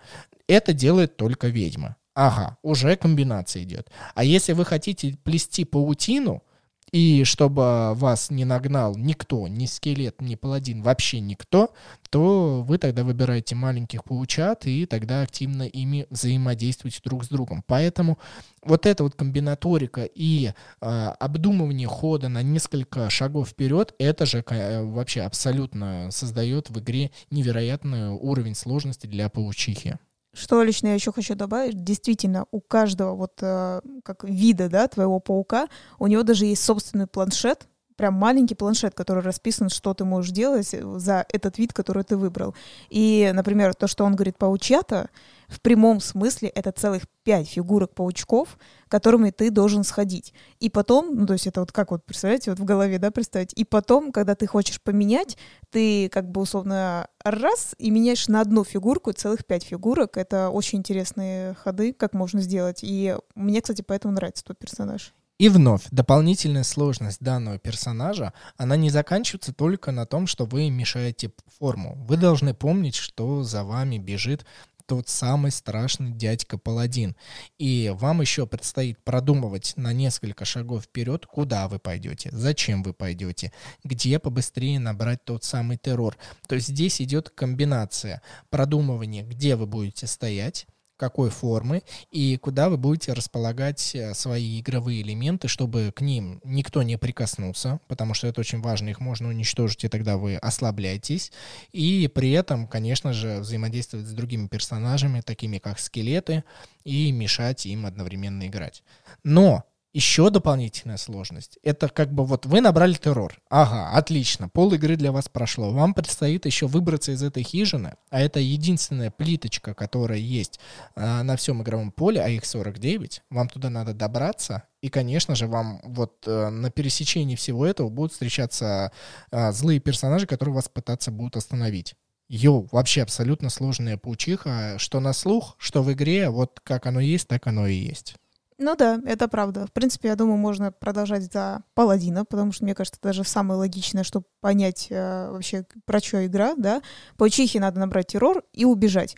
[0.48, 1.98] Это делает только ведьма.
[2.13, 3.90] Ага, уже комбинация идет.
[4.16, 6.44] А если вы хотите плести паутину,
[6.91, 11.73] и чтобы вас не нагнал никто, ни скелет, ни паладин, вообще никто,
[12.10, 17.63] то вы тогда выбираете маленьких паучат и тогда активно ими взаимодействуете друг с другом.
[17.67, 18.17] Поэтому
[18.63, 20.86] вот эта вот комбинаторика и э,
[21.19, 28.10] обдумывание хода на несколько шагов вперед, это же э, вообще абсолютно создает в игре невероятный
[28.10, 29.97] уровень сложности для паучихи.
[30.38, 35.19] Что лично я еще хочу добавить, действительно, у каждого вот э, как вида, да, твоего
[35.19, 40.32] паука, у него даже есть собственный планшет, прям маленький планшет, который расписан, что ты можешь
[40.32, 42.54] делать за этот вид, который ты выбрал.
[42.89, 45.10] И, например, то, что он говорит паучата,
[45.47, 50.34] в прямом смысле это целых пять фигурок паучков, которыми ты должен сходить.
[50.60, 53.54] И потом, ну то есть это вот как вот, представляете, вот в голове, да, представить.
[53.54, 55.38] И потом, когда ты хочешь поменять,
[55.69, 60.17] ты как бы условно раз и меняешь на одну фигурку целых пять фигурок.
[60.17, 62.80] Это очень интересные ходы, как можно сделать.
[62.82, 65.13] И мне, кстати, поэтому нравится тот персонаж.
[65.39, 71.32] И вновь, дополнительная сложность данного персонажа, она не заканчивается только на том, что вы мешаете
[71.60, 71.95] форму.
[72.08, 74.45] Вы должны помнить, что за вами бежит
[74.88, 77.15] тот самый страшный дядька Паладин.
[77.60, 83.52] И вам еще предстоит продумывать на несколько шагов вперед, куда вы пойдете, зачем вы пойдете,
[83.84, 86.17] где побыстрее набрать тот самый террор.
[86.47, 90.65] То есть здесь идет комбинация продумывания, где вы будете стоять,
[90.97, 96.83] какой формы и куда вы будете располагать э, свои игровые элементы, чтобы к ним никто
[96.83, 101.31] не прикоснулся, потому что это очень важно, их можно уничтожить, и тогда вы ослабляетесь.
[101.71, 106.43] И при этом, конечно же, взаимодействовать с другими персонажами, такими как скелеты,
[106.83, 108.83] и мешать им одновременно играть.
[109.23, 109.65] Но
[109.97, 111.57] еще дополнительная сложность.
[111.63, 113.33] Это как бы вот вы набрали террор.
[113.49, 115.71] Ага, отлично, пол игры для вас прошло.
[115.71, 120.60] Вам предстоит еще выбраться из этой хижины, а это единственная плиточка, которая есть
[120.95, 123.23] а, на всем игровом поле, а их 49.
[123.31, 124.63] Вам туда надо добраться.
[124.81, 128.91] И, конечно же, вам вот а, на пересечении всего этого будут встречаться
[129.31, 131.95] а, злые персонажи, которые вас пытаться будут остановить.
[132.29, 137.27] Йоу, вообще абсолютно сложная паучиха, что на слух, что в игре, вот как оно есть,
[137.27, 138.15] так оно и есть.
[138.60, 139.67] Ну да, это правда.
[139.67, 144.04] В принципе, я думаю, можно продолжать за паладина, потому что, мне кажется, даже самое логичное,
[144.04, 146.82] чтобы понять э, вообще, про что игра, да.
[147.17, 149.15] По чихе надо набрать террор и убежать.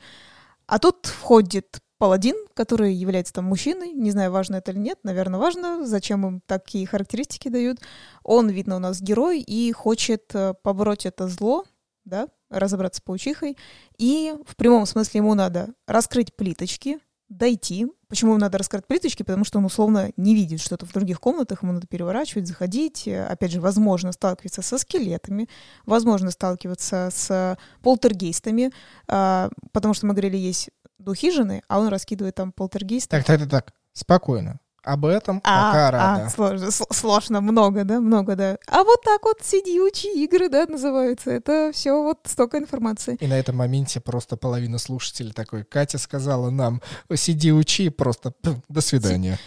[0.68, 3.94] А тут входит паладин, который является там мужчиной.
[3.94, 5.00] Не знаю, важно это или нет.
[5.04, 5.86] Наверное, важно.
[5.86, 7.80] Зачем им такие характеристики дают.
[8.24, 11.64] Он, видно, у нас герой и хочет э, побороть это зло,
[12.04, 13.58] да, разобраться с паучихой.
[13.98, 17.88] И в прямом смысле ему надо раскрыть плиточки, дойти.
[18.08, 19.24] Почему ему надо раскрыть плиточки?
[19.24, 23.08] Потому что он условно не видит что-то в других комнатах, ему надо переворачивать, заходить.
[23.08, 25.48] Опять же, возможно, сталкиваться со скелетами,
[25.86, 28.72] возможно, сталкиваться с полтергейстами,
[29.08, 33.10] а, потому что мы говорили, есть духи жены, а он раскидывает там полтергейсты.
[33.10, 34.60] Так, так, так, так, спокойно.
[34.84, 36.26] Об этом а, пока рада.
[36.26, 38.58] А, сложно, сложно, много, да, много, да.
[38.68, 41.32] А вот так вот сиди, учи игры, да, называются.
[41.32, 43.18] Это все вот столько информации.
[43.20, 46.82] И на этом моменте просто половина слушателей такой, Катя сказала нам,
[47.14, 48.34] сиди, учи, просто
[48.70, 49.38] до свидания.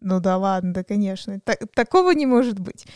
[0.00, 1.40] Ну да ладно, да, конечно.
[1.40, 2.86] Так, такого не может быть.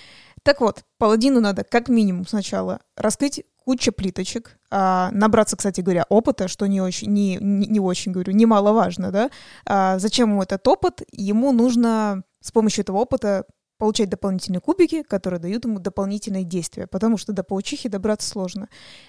[0.46, 6.46] Так вот, паладину надо как минимум сначала раскрыть куча плиточек, а, набраться, кстати говоря, опыта,
[6.46, 9.30] что не очень, не, не, очень говорю, немаловажно, да.
[9.66, 11.02] А, зачем ему этот опыт?
[11.10, 13.44] Ему нужно с помощью этого опыта
[13.76, 18.68] получать дополнительные кубики, которые дают ему дополнительные действия, потому что до паучихи добраться сложно.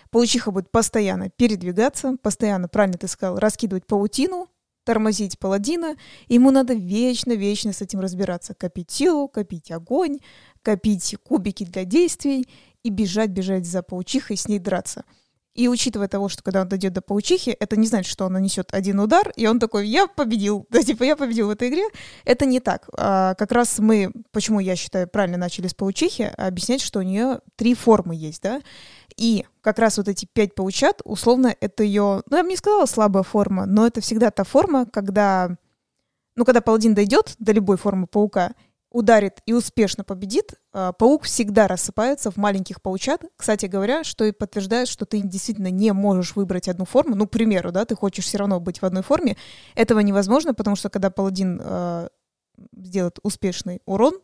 [0.09, 4.47] Паучиха будет постоянно передвигаться, постоянно, правильно ты сказал, раскидывать паутину,
[4.87, 5.97] тормозить паладина,
[6.29, 8.53] ему надо вечно-вечно с этим разбираться.
[8.53, 10.19] Копить силу, копить огонь,
[10.61, 12.47] копить кубики для действий
[12.83, 15.03] и бежать, бежать за паучихой с ней драться.
[15.55, 18.69] И учитывая того, что когда он дойдет до паучихи, это не значит, что он нанесет
[18.71, 21.83] один удар, и он такой, я победил, да, типа, я победил в этой игре.
[22.23, 22.87] Это не так.
[22.93, 27.41] А, как раз мы, почему я считаю, правильно начали с паучихи, объяснять, что у нее
[27.57, 28.61] три формы есть, да.
[29.17, 32.85] И как раз вот эти пять паучат, условно, это ее, ну, я бы не сказала
[32.85, 35.57] слабая форма, но это всегда та форма, когда,
[36.35, 38.53] ну, когда паладин дойдет до любой формы паука,
[38.91, 43.25] ударит и успешно победит, а, паук всегда рассыпается в маленьких паучат.
[43.35, 47.15] Кстати говоря, что и подтверждает, что ты действительно не можешь выбрать одну форму.
[47.15, 49.35] Ну, к примеру, да, ты хочешь все равно быть в одной форме.
[49.75, 52.09] Этого невозможно, потому что когда паладин э,
[52.77, 54.19] сделает успешный урон,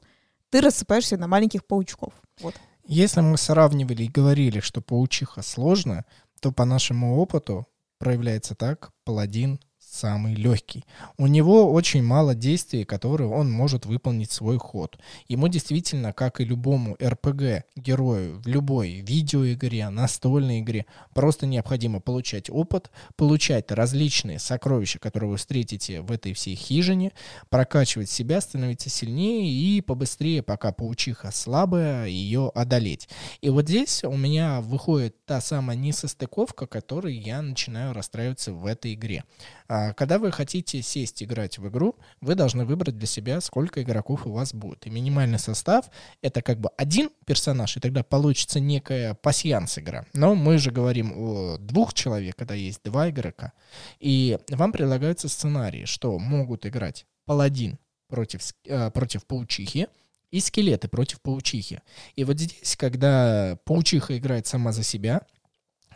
[0.50, 2.14] ты рассыпаешься на маленьких паучков.
[2.42, 2.56] Вот.
[2.86, 6.06] Если мы сравнивали и говорили, что паучиха сложно,
[6.42, 7.68] то по нашему опыту
[7.98, 9.60] проявляется так, паладин
[9.94, 10.86] самый легкий.
[11.18, 14.98] У него очень мало действий, которые он может выполнить свой ход.
[15.28, 22.50] Ему действительно, как и любому РПГ герою в любой видеоигре, настольной игре, просто необходимо получать
[22.50, 27.12] опыт, получать различные сокровища, которые вы встретите в этой всей хижине,
[27.50, 33.10] прокачивать себя, становиться сильнее и побыстрее, пока паучиха слабая, ее одолеть.
[33.42, 38.94] И вот здесь у меня выходит та самая несостыковка, которой я начинаю расстраиваться в этой
[38.94, 39.24] игре.
[39.68, 44.26] А, когда вы хотите сесть играть в игру, вы должны выбрать для себя, сколько игроков
[44.28, 44.86] у вас будет.
[44.86, 45.86] И минимальный состав—
[46.22, 50.06] это как бы один персонаж, и тогда получится некая пасьянс игра.
[50.14, 53.54] Но мы же говорим о двух человек, когда есть два игрока.
[54.00, 59.88] И вам предлагаются сценарии, что могут играть паладин против, э, против паучихи,
[60.34, 61.82] и скелеты против паучихи.
[62.16, 65.22] И вот здесь, когда паучиха играет сама за себя,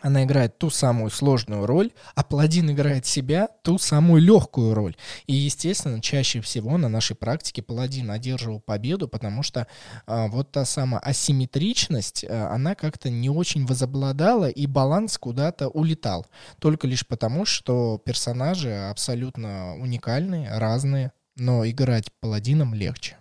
[0.08, 4.96] она играет ту самую сложную роль, а паладин играет себя ту самую легкую роль.
[5.28, 9.67] И, естественно, чаще всего на нашей практике паладин одерживал победу, потому что
[10.06, 16.26] а, вот та самая асимметричность, а, она как-то не очень возобладала, и баланс куда-то улетал.
[16.60, 23.17] Только лишь потому, что персонажи абсолютно уникальные, разные, но играть паладином легче.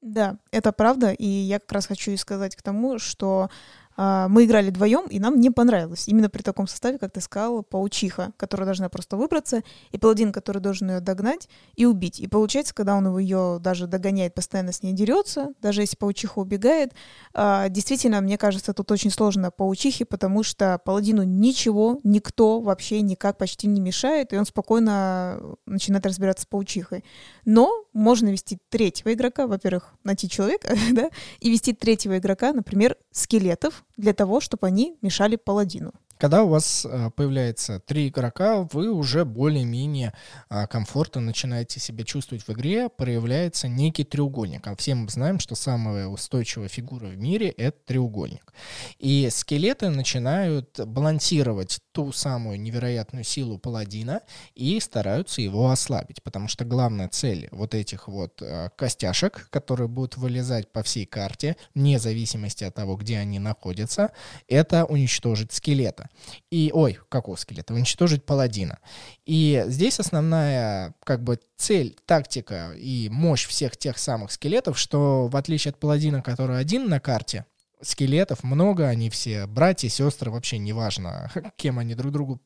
[0.00, 3.50] Да, это правда, и я как раз хочу и сказать к тому, что
[3.96, 6.08] мы играли вдвоем, и нам не понравилось.
[6.08, 10.60] Именно при таком составе, как ты сказала, паучиха, которая должна просто выбраться, и паладин, который
[10.60, 12.20] должен ее догнать и убить.
[12.20, 16.92] И получается, когда он ее даже догоняет, постоянно с ней дерется, даже если паучиха убегает,
[17.34, 23.38] а, действительно, мне кажется, тут очень сложно паучихе, потому что паладину ничего, никто вообще никак
[23.38, 27.04] почти не мешает, и он спокойно начинает разбираться с паучихой.
[27.44, 33.81] Но можно вести третьего игрока, во-первых, найти человека, да, и вести третьего игрока, например, скелетов,
[33.96, 35.92] для того, чтобы они мешали паладину.
[36.22, 40.12] Когда у вас э, появляется три игрока, вы уже более-менее
[40.48, 44.64] а, комфортно начинаете себя чувствовать в игре, проявляется некий треугольник.
[44.68, 48.52] А все мы знаем, что самая устойчивая фигура в мире— это треугольник.
[49.00, 54.22] И скелеты начинают балансировать ту самую невероятную силу паладина
[54.54, 60.16] и стараются его ослабить, потому что главная цель вот этих вот э, костяшек, которые будут
[60.16, 64.12] вылезать по всей карте, вне зависимости от того, где они находятся,
[64.48, 66.08] это уничтожить скелета.
[66.50, 67.74] И, ой, какого скелета?
[67.74, 68.78] Уничтожить паладина.
[69.26, 75.36] И здесь основная, как бы, цель, тактика и мощь всех тех самых скелетов, что в
[75.36, 77.46] отличие от паладина, который один на карте,
[77.82, 82.40] скелетов много, они все братья, сестры, вообще неважно, кем они друг другу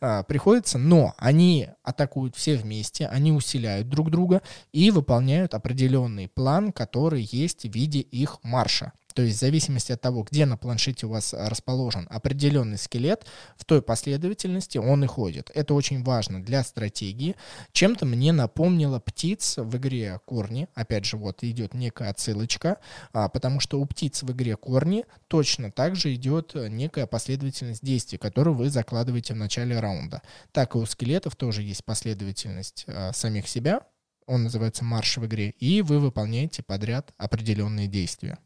[0.00, 6.72] а, приходятся, но они атакуют все вместе, они усиляют друг друга и выполняют определенный план,
[6.72, 8.92] который есть в виде их марша.
[9.16, 13.24] То есть в зависимости от того, где на планшете у вас расположен определенный скелет,
[13.56, 15.50] в той последовательности он и ходит.
[15.54, 17.34] Это очень важно для стратегии.
[17.72, 20.68] Чем-то мне напомнило птиц в игре Корни.
[20.74, 22.76] Опять же, вот идет некая отсылочка,
[23.14, 28.18] а, потому что у птиц в игре Корни точно так же идет некая последовательность действий,
[28.18, 30.20] которую вы закладываете в начале раунда.
[30.52, 33.80] Так и у скелетов тоже есть последовательность а, самих себя,
[34.26, 38.36] он называется марш в игре, и вы выполняете подряд определенные действия.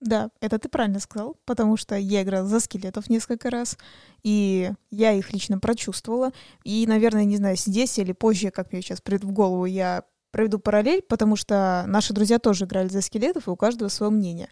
[0.00, 3.76] Да, это ты правильно сказал, потому что я играла за скелетов несколько раз,
[4.22, 6.32] и я их лично прочувствовала.
[6.64, 10.58] И, наверное, не знаю, здесь или позже, как мне сейчас придет в голову, я проведу
[10.58, 14.48] параллель, потому что наши друзья тоже играли за скелетов, и у каждого свое мнение.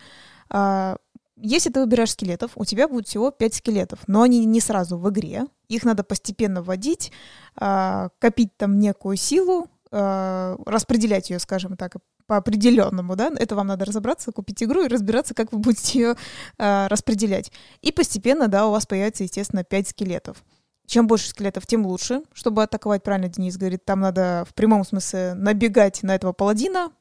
[0.50, 0.96] А,
[1.36, 5.08] если ты выбираешь скелетов, у тебя будет всего 5 скелетов, но они не сразу в
[5.08, 5.46] игре.
[5.68, 7.12] Их надо постепенно вводить,
[7.56, 11.96] а, копить там некую силу, распределять ее, скажем так,
[12.26, 16.16] по определенному, да, это вам надо разобраться, купить игру и разбираться, как вы будете ее
[16.58, 17.50] э, распределять.
[17.80, 20.44] И постепенно, да, у вас появится, естественно, 5 скелетов.
[20.86, 22.22] Чем больше скелетов, тем лучше.
[22.32, 26.92] Чтобы атаковать, правильно Денис говорит, там надо в прямом смысле набегать на этого паладина,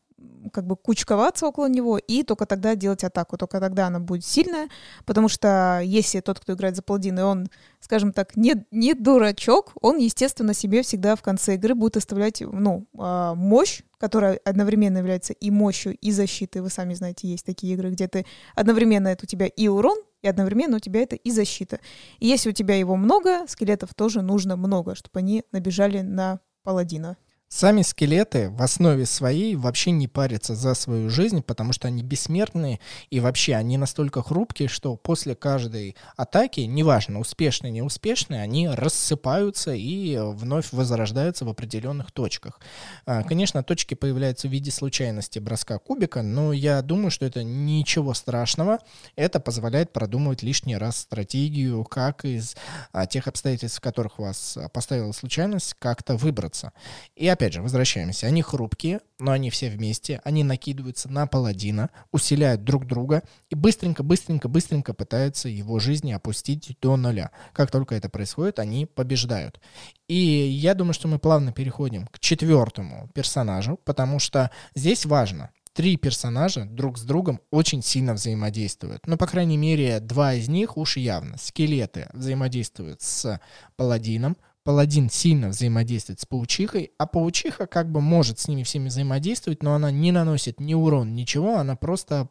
[0.52, 3.38] как бы кучковаться около него и только тогда делать атаку.
[3.38, 4.70] Только тогда она будет сильная,
[5.06, 7.48] потому что если тот, кто играет за паладина, он,
[7.80, 12.88] скажем так, не, не дурачок, он, естественно, себе всегда в конце игры будет оставлять, ну,
[12.98, 16.60] а, мощь, которая одновременно является и мощью, и защитой.
[16.60, 18.26] Вы сами знаете, есть такие игры, где ты
[18.56, 21.80] одновременно это у тебя и урон, и одновременно у тебя это и защита.
[22.20, 27.18] И если у тебя его много, скелетов тоже нужно много, чтобы они набежали на паладина.
[27.50, 32.82] Сами скелеты в основе своей вообще не парятся за свою жизнь, потому что они бессмертные,
[33.10, 40.18] и вообще они настолько хрупкие, что после каждой атаки, неважно, успешные, неуспешные, они рассыпаются и
[40.18, 42.60] вновь возрождаются в определенных точках.
[43.06, 48.14] А, конечно, точки появляются в виде случайности броска кубика, но я думаю, что это ничего
[48.14, 48.80] страшного.
[49.16, 52.58] Это позволяет продумывать лишний раз стратегию, как из
[52.92, 56.74] а, тех обстоятельств, в которых вас поставила случайность, как-то выбраться.
[57.16, 58.26] И опять же, возвращаемся.
[58.26, 60.22] Они хрупкие, но они все вместе.
[60.24, 63.22] Они накидываются на паладина, усиляют друг друга
[63.52, 67.30] и быстренько, быстренько, быстренько пытаются его жизни опустить до нуля.
[67.54, 69.62] Как только это происходит, они побеждают.
[70.08, 75.96] И я думаю, что мы плавно переходим к четвертому персонажу, потому что здесь важно, три
[75.96, 79.06] персонажа друг с другом очень сильно взаимодействуют.
[79.06, 81.38] Ну, по крайней мере, два из них уж явно.
[81.38, 83.40] Скелеты взаимодействуют с
[83.76, 89.64] паладином, паладин сильно взаимодействует с паучихой, а паучиха как бы может с ними всеми взаимодействовать,
[89.64, 92.28] но она не наносит ни урон, ничего, она просто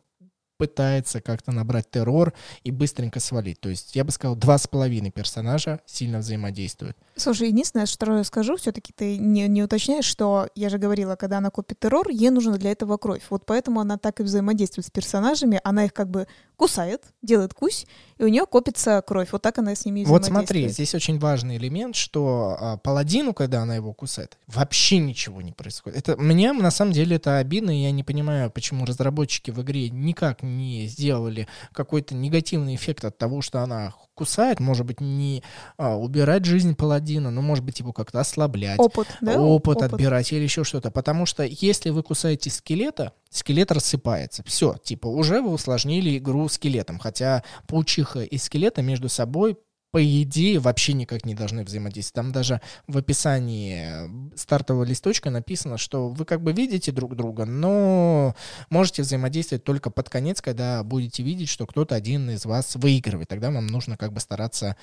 [0.59, 3.59] пытается как-то набрать террор и быстренько свалить.
[3.61, 6.99] То есть, я бы сказал, два с половиной персонажа сильно взаимодействуют.
[7.17, 11.39] Слушай, единственное, что я скажу, все-таки ты не, не уточняешь, что я же говорила, когда
[11.39, 13.23] она копит террор, ей нужна для этого кровь.
[13.31, 16.27] Вот поэтому она так и взаимодействует с персонажами, она их как бы
[16.57, 17.87] кусает, делает кусь,
[18.19, 19.29] и у нее копится кровь.
[19.33, 23.63] Вот так она с ними Вот смотри, здесь очень важный элемент, что а, паладину, когда
[23.63, 25.99] она его кусает, вообще ничего не происходит.
[25.99, 29.91] Это мне на самом деле это обидно, и я не понимаю, почему разработчики в игре
[29.91, 35.43] никак не сделали какой-то негативный эффект от того, что она кусает, может быть, не
[35.77, 38.79] а, убирать жизнь паладина, но, может быть, его как-то ослаблять.
[38.79, 39.39] Опыт, да?
[39.39, 40.91] Опыт, опыт отбирать или еще что-то.
[40.91, 44.43] Потому что если вы кусаете скелета, скелет рассыпается.
[44.45, 46.99] Все, типа, уже вы усложнили игру скелетом.
[46.99, 49.57] Хотя паучиха и скелета между собой
[49.97, 52.27] по идее, вообще никак не должны взаимодействовать.
[52.27, 58.37] Там даже в описании стартового листочка написано, что вы как бы видите друг друга, но
[58.69, 63.29] можете взаимодействовать только под конец, когда будете видеть, что кто-то один из вас выигрывает.
[63.29, 64.77] Тогда вам нужно как бы стараться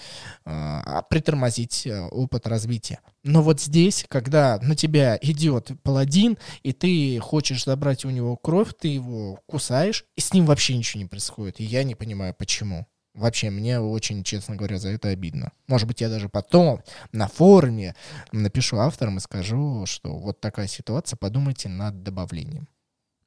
[0.46, 2.98] э, притормозить э, опыт развития.
[3.24, 8.70] Но вот здесь, когда на тебя идет паладин, и ты хочешь забрать у него кровь,
[8.80, 11.60] ты его кусаешь, и с ним вообще ничего не происходит.
[11.60, 12.88] И я не понимаю, почему.
[13.14, 15.52] Вообще, мне очень, честно говоря, за это обидно.
[15.68, 17.96] Может быть, я даже потом на форуме
[18.32, 22.68] напишу авторам и скажу, что вот такая ситуация, подумайте над добавлением.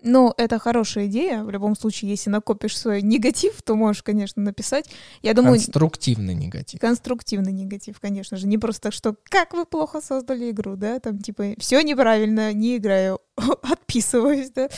[0.03, 1.43] Ну, это хорошая идея.
[1.43, 4.91] В любом случае, если накопишь свой негатив, то можешь, конечно, написать.
[5.23, 5.55] Я думаю...
[5.55, 6.81] Конструктивный негатив.
[6.81, 8.47] Конструктивный негатив, конечно же.
[8.47, 12.77] Не просто так, что как вы плохо создали игру, да, там типа все неправильно, не
[12.77, 13.21] играю,
[13.63, 14.69] отписываюсь, да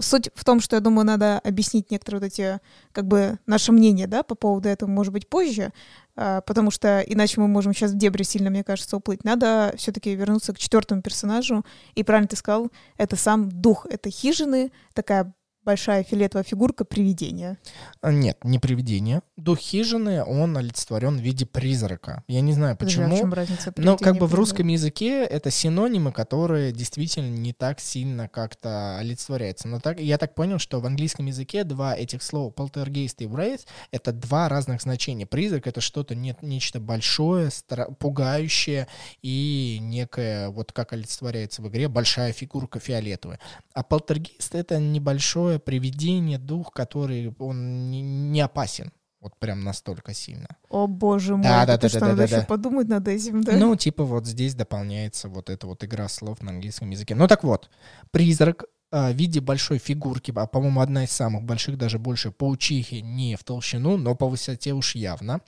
[0.00, 2.60] суть в том, что я думаю, надо объяснить некоторые вот эти,
[2.92, 5.72] как бы, наше мнение, да, по поводу этого, может быть, позже,
[6.16, 9.24] а, потому что иначе мы можем сейчас в дебри сильно, мне кажется, уплыть.
[9.24, 11.64] Надо все-таки вернуться к четвертому персонажу,
[11.94, 15.34] и правильно ты сказал, это сам дух этой хижины, такая
[15.64, 17.58] большая фиолетовая фигурка привидения.
[18.00, 19.22] А, нет, не привидение.
[19.36, 22.22] Дух хижины, он олицетворен в виде призрака.
[22.28, 23.04] Я не знаю почему.
[23.04, 27.28] Подожди, а в чем разница но как бы в русском языке это синонимы, которые действительно
[27.28, 29.68] не так сильно как-то олицетворяются.
[29.68, 33.66] Но так, я так понял, что в английском языке два этих слова полтергейст и wraith—
[33.90, 35.26] это два разных значения.
[35.26, 38.86] Призрак— это что-то не, нечто большое, стра- пугающее
[39.22, 43.40] и некое, вот как олицетворяется в игре, большая фигурка фиолетовая.
[43.72, 48.92] А полтергейст— это небольшое такое привидение, дух, который он не, опасен.
[49.20, 50.48] Вот прям настолько сильно.
[50.68, 52.44] О боже мой, да, да, да, что да, надо да, еще да.
[52.44, 53.56] подумать над этим, да?
[53.56, 57.14] Ну, типа вот здесь дополняется вот эта вот игра слов на английском языке.
[57.14, 57.70] Ну так вот,
[58.10, 62.96] призрак а, в виде большой фигурки, а, по-моему, одна из самых больших, даже больше паучихи,
[62.96, 65.40] не в толщину, но по высоте уж явно.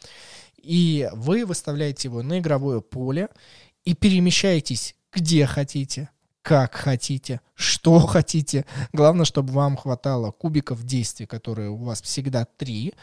[0.57, 3.28] И вы выставляете его на игровое поле
[3.84, 6.11] и перемещаетесь где хотите,
[6.47, 8.66] как хотите, что хотите.
[8.92, 12.94] Главное, чтобы вам хватало кубиков действий, которые у вас всегда три.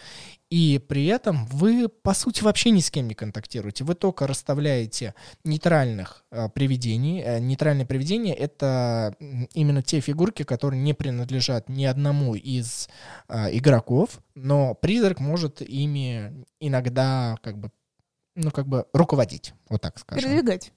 [0.50, 3.84] И при этом вы, по сути, вообще ни с кем не контактируете.
[3.84, 5.14] Вы только расставляете
[5.44, 7.22] нейтральных э, привидений.
[7.22, 9.14] Э, нейтральные привидения— это
[9.54, 12.88] именно те фигурки, которые не принадлежат ни одному из
[13.28, 17.72] э, игроков, но призрак может ими иногда как бы
[18.36, 20.24] ну, как бы руководить, вот так скажем.
[20.24, 20.72] Передвигать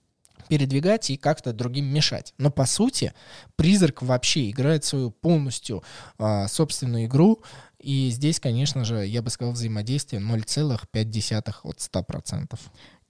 [0.49, 2.35] передвигать и как-то другим мешать.
[2.39, 3.13] Но по сути
[3.57, 5.83] призрак вообще играет свою полностью
[6.19, 7.43] э, собственную игру,
[7.79, 12.59] и здесь, конечно же, я бы сказал, взаимодействие 0,5 от 100%.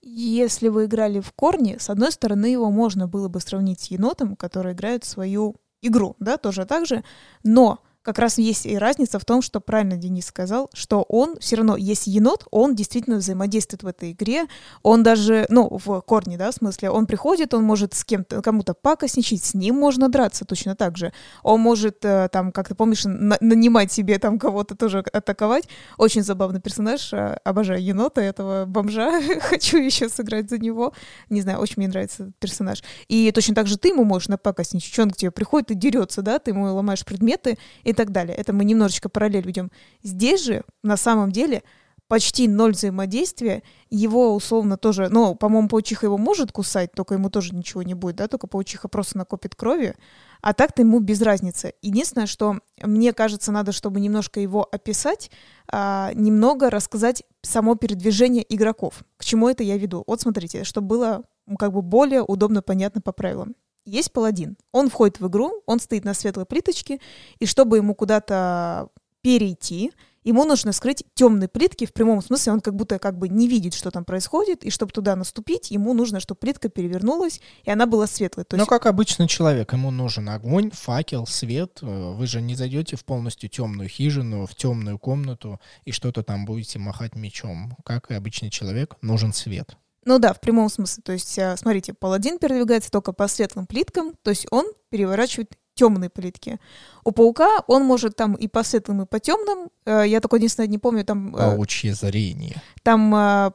[0.01, 4.35] Если вы играли в корни, с одной стороны, его можно было бы сравнить с енотом,
[4.35, 7.03] который играет свою игру, да, тоже так же,
[7.43, 11.57] но как раз есть и разница в том, что правильно Денис сказал, что он все
[11.57, 14.45] равно есть енот, он действительно взаимодействует в этой игре,
[14.81, 18.73] он даже, ну, в корне, да, в смысле, он приходит, он может с кем-то, кому-то
[18.73, 21.11] пакостничать, с ним можно драться точно так же.
[21.43, 25.67] Он может, э, там, как ты помнишь, на- нанимать себе там кого-то тоже атаковать.
[25.97, 30.93] Очень забавный персонаж, э, обожаю енота, этого бомжа, хочу еще сыграть за него.
[31.29, 32.83] Не знаю, очень мне нравится этот персонаж.
[33.09, 36.39] И точно так же ты ему можешь напакостничать, он к тебе приходит и дерется, да,
[36.39, 38.35] ты ему ломаешь предметы, и так далее.
[38.37, 39.71] Это мы немножечко параллель ведем.
[40.03, 41.63] Здесь же, на самом деле,
[42.07, 43.63] почти ноль взаимодействия.
[43.89, 48.15] Его условно тоже, ну, по-моему, паучиха его может кусать, только ему тоже ничего не будет,
[48.15, 49.95] да, только паучиха просто накопит крови,
[50.41, 51.73] а так-то ему без разницы.
[51.81, 55.29] Единственное, что мне кажется, надо, чтобы немножко его описать,
[55.69, 59.03] а, немного рассказать само передвижение игроков.
[59.17, 60.03] К чему это я веду?
[60.07, 61.23] Вот смотрите, чтобы было
[61.59, 63.55] как бы более удобно, понятно по правилам
[63.87, 64.57] есть паладин.
[64.71, 66.99] Он входит в игру, он стоит на светлой плиточке,
[67.39, 68.89] и чтобы ему куда-то
[69.21, 69.91] перейти,
[70.23, 73.73] ему нужно скрыть темные плитки, в прямом смысле он как будто как бы не видит,
[73.73, 78.07] что там происходит, и чтобы туда наступить, ему нужно, чтобы плитка перевернулась, и она была
[78.07, 78.43] светлой.
[78.43, 78.65] То есть...
[78.65, 81.79] Ну, как обычный человек, ему нужен огонь, факел, свет.
[81.81, 86.45] Э, вы же не зайдете в полностью темную хижину, в темную комнату, и что-то там
[86.45, 87.75] будете махать мечом.
[87.85, 89.77] Как и обычный человек, нужен свет.
[90.07, 91.03] Ну да, в прямом смысле.
[91.03, 96.09] То есть, э, смотрите, паладин передвигается только по светлым плиткам, то есть он переворачивает темные
[96.09, 96.59] плитки.
[97.03, 99.69] У паука он может там и по светлым, и по темным.
[99.85, 101.35] Э, я только единственное не помню там...
[101.35, 102.61] Э, Паучье зрение.
[102.83, 103.11] Там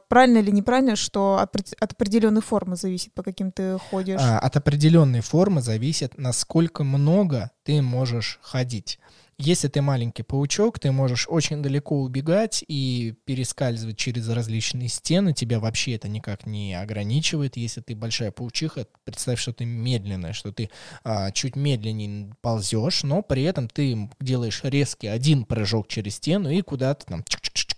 [0.09, 4.21] правильно или неправильно, что от, от определенной формы зависит, по каким ты ходишь.
[4.21, 8.99] А, от определенной формы зависит, насколько много ты можешь ходить.
[9.37, 15.33] Если ты маленький паучок, ты можешь очень далеко убегать и перескальзывать через различные стены.
[15.33, 17.57] Тебя вообще это никак не ограничивает.
[17.57, 20.69] Если ты большая паучиха, представь, что ты медленная, что ты
[21.03, 26.61] а, чуть медленнее ползешь, но при этом ты делаешь резкий один прыжок через стену и
[26.61, 27.23] куда-то там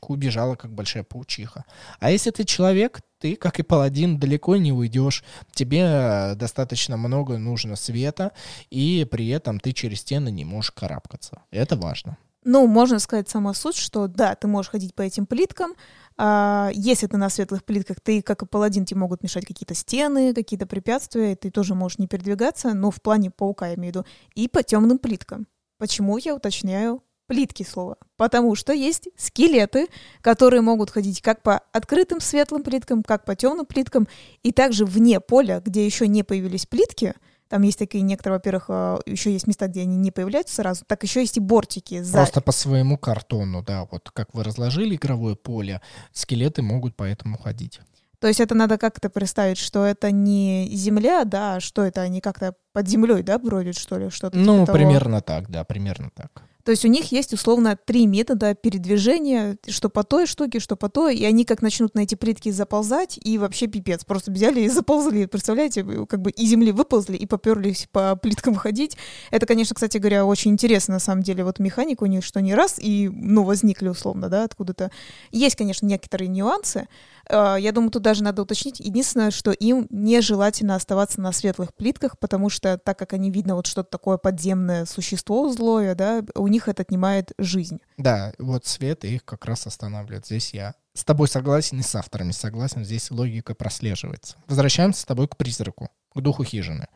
[0.09, 1.65] убежала, как большая паучиха.
[1.99, 5.23] А если ты человек, ты, как и паладин, далеко не уйдешь.
[5.53, 8.31] Тебе э, достаточно много нужно света,
[8.69, 11.43] и при этом ты через стены не можешь карабкаться.
[11.51, 12.17] Это важно.
[12.47, 15.73] Ну, можно сказать сама суть, что да, ты можешь ходить по этим плиткам.
[16.15, 20.31] А, если ты на светлых плитках, ты, как и паладин, тебе могут мешать какие-то стены,
[20.31, 23.95] какие-то препятствия, и ты тоже можешь не передвигаться, но в плане паука, я имею в
[23.95, 24.05] виду,
[24.35, 25.47] и по темным плиткам.
[25.79, 29.87] Почему я уточняю плитки слова, потому что есть скелеты,
[30.21, 34.07] которые могут ходить как по открытым светлым плиткам, как по темным плиткам,
[34.43, 37.15] и также вне поля, где еще не появились плитки,
[37.47, 41.03] там есть такие некоторые, во-первых, а, еще есть места, где они не появляются сразу, так
[41.03, 42.01] еще есть и бортики.
[42.01, 42.13] За...
[42.13, 47.37] Просто по своему картону, да, вот как вы разложили игровое поле, скелеты могут по этому
[47.37, 47.81] ходить.
[48.25, 52.21] То есть это надо как-то представить, что это не земля, да, а что это они
[52.21, 54.35] как-то под землей, да, бродят, что ли, что-то.
[54.35, 56.41] Ну, типа примерно так, да, примерно так.
[56.63, 60.89] То есть у них есть условно три метода передвижения, что по той штуке, что по
[60.89, 64.03] той, и они как начнут на эти плитки заползать, и вообще пипец.
[64.03, 68.97] Просто взяли и заползли, представляете, как бы из земли выползли и поперлись по плиткам ходить.
[69.29, 71.43] Это, конечно, кстати говоря, очень интересно на самом деле.
[71.43, 74.89] Вот механика у них, что не раз, и, ну, возникли условно, да, откуда-то.
[75.29, 76.87] Есть, конечно, некоторые нюансы,
[77.29, 78.79] я думаю, тут даже надо уточнить.
[78.79, 83.67] Единственное, что им нежелательно оставаться на светлых плитках, потому что так как они видно вот
[83.67, 87.79] что-то такое подземное существо злое, да, у них это отнимает жизнь.
[87.97, 90.25] Да, вот свет их как раз останавливает.
[90.25, 92.85] Здесь я с тобой согласен и с авторами согласен.
[92.85, 94.37] Здесь логика прослеживается.
[94.47, 96.87] Возвращаемся с тобой к призраку, к духу хижины.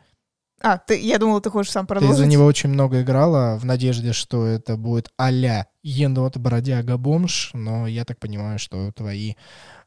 [0.61, 2.17] А, ты, я думал, ты хочешь сам продолжить.
[2.17, 7.51] Ты за него очень много играла в надежде, что это будет а-ля енот, бродяга, бомж,
[7.53, 9.35] но я так понимаю, что твои а,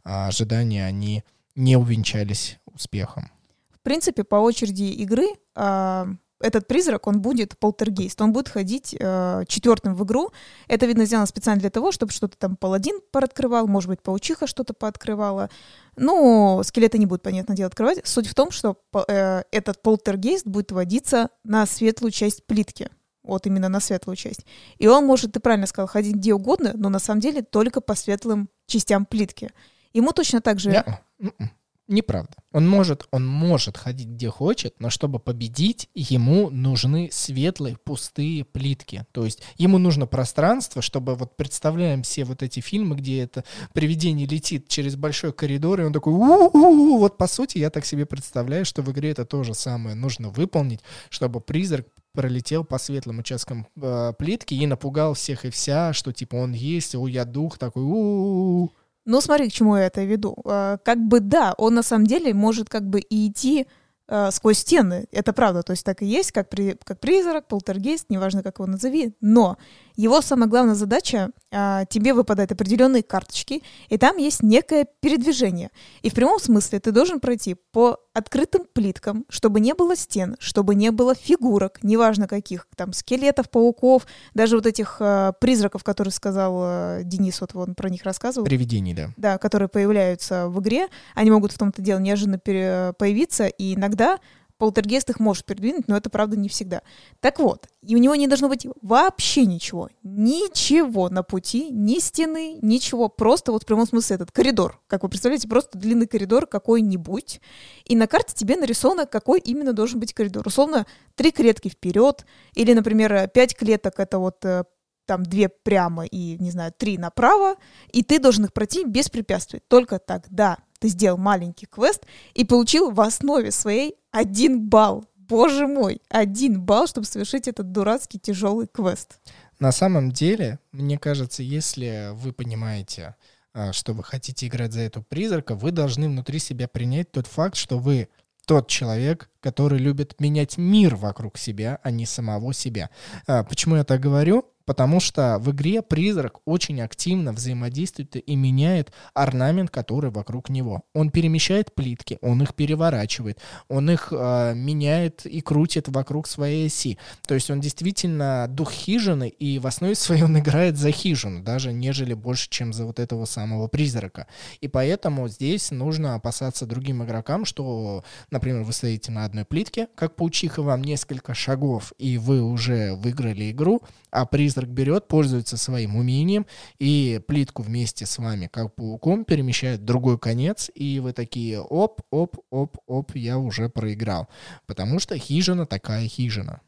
[0.02, 1.24] ожидания, они
[1.54, 3.30] не увенчались успехом.
[3.70, 6.06] В принципе, по очереди игры а,
[6.42, 10.32] этот призрак, он будет полтергейст, он будет ходить э, четвертым в игру.
[10.66, 14.74] Это, видно, сделано специально для того, чтобы что-то там паладин пооткрывал, может быть, паучиха что-то
[14.74, 15.48] пооткрывала.
[15.96, 18.06] Ну, скелеты не будут, понятно дело, открывать.
[18.06, 18.76] Суть в том, что
[19.08, 22.90] э, этот полтергейст будет водиться на светлую часть плитки.
[23.22, 24.44] Вот именно на светлую часть.
[24.78, 27.94] И он может, ты правильно сказал, ходить где угодно, но на самом деле только по
[27.94, 29.50] светлым частям плитки.
[29.92, 30.70] Ему точно так же...
[30.70, 30.98] Yeah.
[31.20, 31.50] М-м.
[31.88, 32.32] Неправда.
[32.52, 39.04] Он может, он может ходить где хочет, но чтобы победить, ему нужны светлые, пустые плитки.
[39.12, 44.26] То есть ему нужно пространство, чтобы вот представляем все вот эти фильмы, где это привидение
[44.26, 46.98] летит через большой коридор, и он такой, У-у-у-у!
[46.98, 50.30] вот по сути я так себе представляю, что в игре это то же самое нужно
[50.30, 50.80] выполнить,
[51.10, 56.36] чтобы призрак пролетел по светлым участкам э, плитки и напугал всех и вся, что типа
[56.36, 58.72] он есть, о, я дух такой, у-у-у.
[59.04, 60.36] Ну, смотри, к чему я это веду.
[60.44, 63.66] А, как бы да, он на самом деле может как бы и идти
[64.08, 65.06] э, сквозь стены.
[65.10, 68.66] Это правда, то есть так и есть, как, при, как призрак, полтергейст, неважно, как его
[68.66, 69.14] назови.
[69.20, 69.56] Но
[69.96, 75.70] его самая главная задача, э, тебе выпадают определенные карточки, и там есть некое передвижение.
[76.02, 80.74] И в прямом смысле ты должен пройти по открытым плиткам, чтобы не было стен, чтобы
[80.74, 86.60] не было фигурок, неважно каких, там, скелетов, пауков, даже вот этих э, призраков, которые сказал
[86.62, 88.44] э, Денис, вот он про них рассказывал.
[88.44, 89.10] Привидений, да.
[89.16, 90.88] Да, которые появляются в игре.
[91.14, 94.18] Они могут в том-то дело неожиданно появиться, и иногда
[94.62, 96.82] полтергейст их может передвинуть, но это, правда, не всегда.
[97.18, 99.88] Так вот, и у него не должно быть вообще ничего.
[100.04, 103.08] Ничего на пути, ни стены, ничего.
[103.08, 104.80] Просто вот в прямом смысле этот коридор.
[104.86, 107.40] Как вы представляете, просто длинный коридор какой-нибудь.
[107.86, 110.46] И на карте тебе нарисовано, какой именно должен быть коридор.
[110.46, 110.86] Условно,
[111.16, 114.62] три клетки вперед, или, например, пять клеток— это вот э,
[115.06, 117.56] там две прямо и, не знаю, три направо,
[117.92, 119.60] и ты должен их пройти без препятствий.
[119.66, 122.04] Только тогда ты сделал маленький квест
[122.34, 125.04] и получил в основе своей один балл.
[125.16, 129.18] Боже мой, один балл, чтобы совершить этот дурацкий тяжелый квест.
[129.58, 133.16] На самом деле, мне кажется, если вы понимаете,
[133.54, 137.56] а, что вы хотите играть за эту призрака, вы должны внутри себя принять тот факт,
[137.56, 138.08] что вы
[138.46, 142.90] тот человек, который любит менять мир вокруг себя, а не самого себя.
[143.26, 144.51] А, почему я так говорю?
[144.64, 150.82] Потому что в игре призрак очень активно взаимодействует и меняет орнамент, который вокруг него.
[150.94, 156.98] Он перемещает плитки, он их переворачивает, он их э, меняет и крутит вокруг своей оси.
[157.26, 161.72] То есть он действительно дух хижины, и в основе своей он играет за хижину, даже
[161.72, 164.26] нежели больше, чем за вот этого самого призрака.
[164.60, 170.16] И поэтому здесь нужно опасаться другим игрокам, что, например, вы стоите на одной плитке, как
[170.16, 173.82] паучиха вам несколько шагов, и вы уже выиграли игру,
[174.12, 176.46] а призрак берет, пользуется своим умением
[176.78, 182.02] и плитку вместе с вами, как пауком, перемещает в другой конец, и вы такие оп,
[182.10, 184.28] оп, оп, оп, я уже проиграл.
[184.66, 186.60] Потому что хижина такая хижина.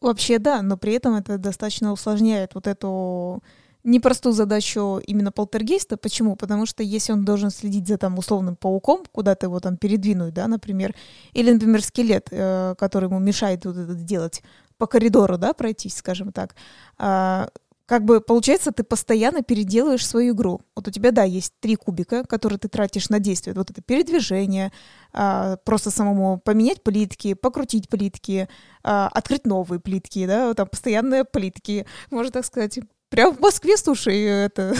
[0.00, 3.42] Вообще да, но при этом это достаточно усложняет вот эту
[3.84, 5.96] непростую задачу именно полтергейста.
[5.96, 6.36] Почему?
[6.36, 10.46] Потому что если он должен следить за там условным пауком, куда-то его там передвинуть, да,
[10.46, 10.94] например,
[11.32, 14.42] или, например, скелет, э, который ему мешает вот это делать,
[14.78, 16.54] по коридору, да, пройтись, скажем так,
[16.96, 17.48] а,
[17.88, 20.60] как бы получается, ты постоянно переделываешь свою игру.
[20.76, 23.54] Вот у тебя, да, есть три кубика, которые ты тратишь на действие.
[23.54, 24.72] Вот это передвижение,
[25.14, 28.46] а, просто самому поменять плитки, покрутить плитки,
[28.84, 32.78] а, открыть новые плитки, да, там постоянные плитки, можно так сказать.
[33.08, 34.74] Прям в Москве, слушай, это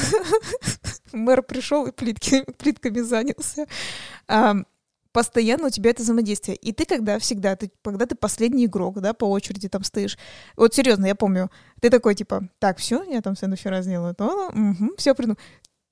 [1.13, 3.67] мэр пришел и плитки, плитками занялся
[5.19, 6.57] постоянно у тебя это взаимодействие.
[6.57, 10.17] И ты когда всегда, ты, когда ты последний игрок, да, по очереди там стоишь.
[10.57, 11.51] Вот серьезно, я помню,
[11.81, 15.37] ты такой, типа, так, все, я там следующий раз сделаю то, угу, все приду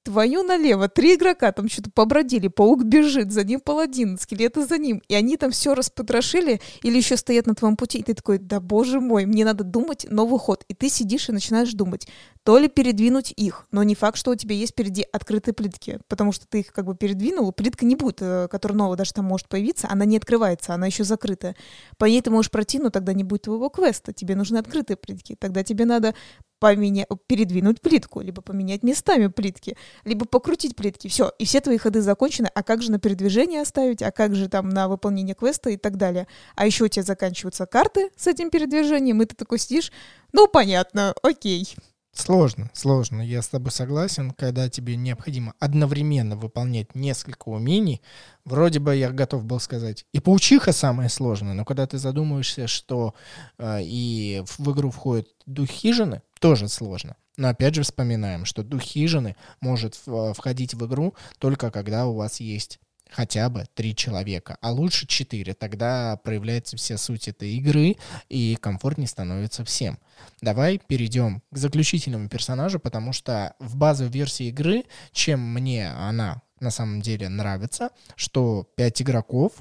[0.06, 5.02] твою налево, три игрока там что-то побродили, паук бежит, за ним паладин, скелеты за ним,
[5.08, 8.60] и они там все распотрошили или еще стоят на твоем пути, и ты такой, да
[8.60, 12.06] боже мой, мне надо думать новый ход, и ты сидишь и начинаешь думать,
[12.44, 16.30] то ли передвинуть их, но не факт, что у тебя есть впереди открытые плитки, потому
[16.30, 19.48] что ты их как бы передвинул, плитка не будет, э, которая новая даже там может
[19.48, 21.56] появиться, она не открывается, она еще закрытая.
[21.98, 25.34] По ней ты можешь пройти, но тогда не будет твоего квеста, тебе нужны открытые плитки,
[25.36, 26.14] тогда тебе надо
[26.58, 31.08] поменять, передвинуть плитку, либо поменять местами плитки, либо покрутить плитки.
[31.08, 32.50] Все, и все твои ходы закончены.
[32.54, 35.96] А как же на передвижение оставить, а как же там на выполнение квеста и так
[35.96, 36.26] далее.
[36.54, 39.92] А еще у тебя заканчиваются карты с этим передвижением, и ты такой сидишь,
[40.32, 41.76] ну, понятно, окей.
[42.16, 43.20] Сложно, сложно.
[43.20, 48.00] Я с тобой согласен, когда тебе необходимо одновременно выполнять несколько умений.
[48.46, 53.14] Вроде бы я готов был сказать, и паучиха самое сложное, но когда ты задумываешься, что
[53.58, 57.16] э, и в игру входит дух хижины, тоже сложно.
[57.36, 62.40] Но опять же вспоминаем, что дух хижины может входить в игру только когда у вас
[62.40, 62.80] есть
[63.10, 65.54] хотя бы три человека, а лучше четыре.
[65.54, 67.96] Тогда проявляется вся суть этой игры
[68.28, 69.98] и комфортнее становится всем.
[70.40, 76.70] Давай перейдем к заключительному персонажу, потому что в базовой версии игры, чем мне она на
[76.70, 79.52] самом деле нравится, что пять игроков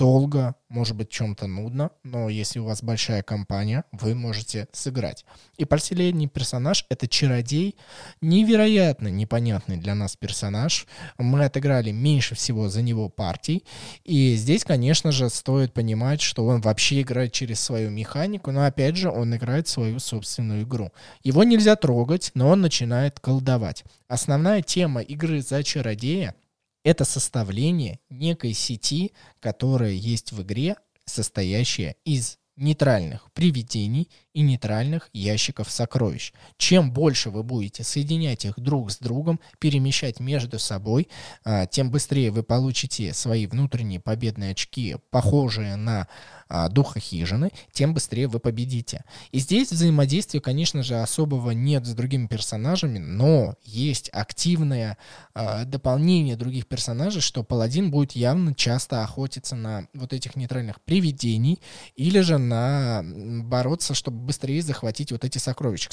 [0.00, 5.26] долго, может быть, чем-то нудно, но если у вас большая компания, вы можете сыграть.
[5.58, 7.76] И последний персонаж— это чародей,
[8.22, 10.86] невероятно непонятный для нас персонаж.
[11.18, 13.62] Мы отыграли меньше всего за него партий,
[14.04, 18.96] и здесь, конечно же, стоит понимать, что он вообще играет через свою механику, но, опять
[18.96, 20.92] же, он играет свою собственную игру.
[21.22, 23.84] Его нельзя трогать, но он начинает колдовать.
[24.08, 26.34] Основная тема игры за чародея—
[26.82, 35.70] это составление некой сети, которая есть в игре, состоящая из нейтральных привидений и нейтральных ящиков
[35.70, 36.32] сокровищ.
[36.56, 41.08] Чем больше вы будете соединять их друг с другом, перемещать между собой,
[41.44, 46.06] а, тем быстрее вы получите свои внутренние победные очки, похожие на
[46.52, 49.04] а, духа хижины, тем быстрее вы победите.
[49.30, 54.98] И здесь взаимодействия, конечно же, особого нет с другими персонажами, но есть активное
[55.34, 61.60] э, дополнение других персонажей, что паладин будет явно часто охотиться на вот этих нейтральных привидений
[61.94, 65.90] или же на бороться, чтобы быстрее захватить вот эти сокровища.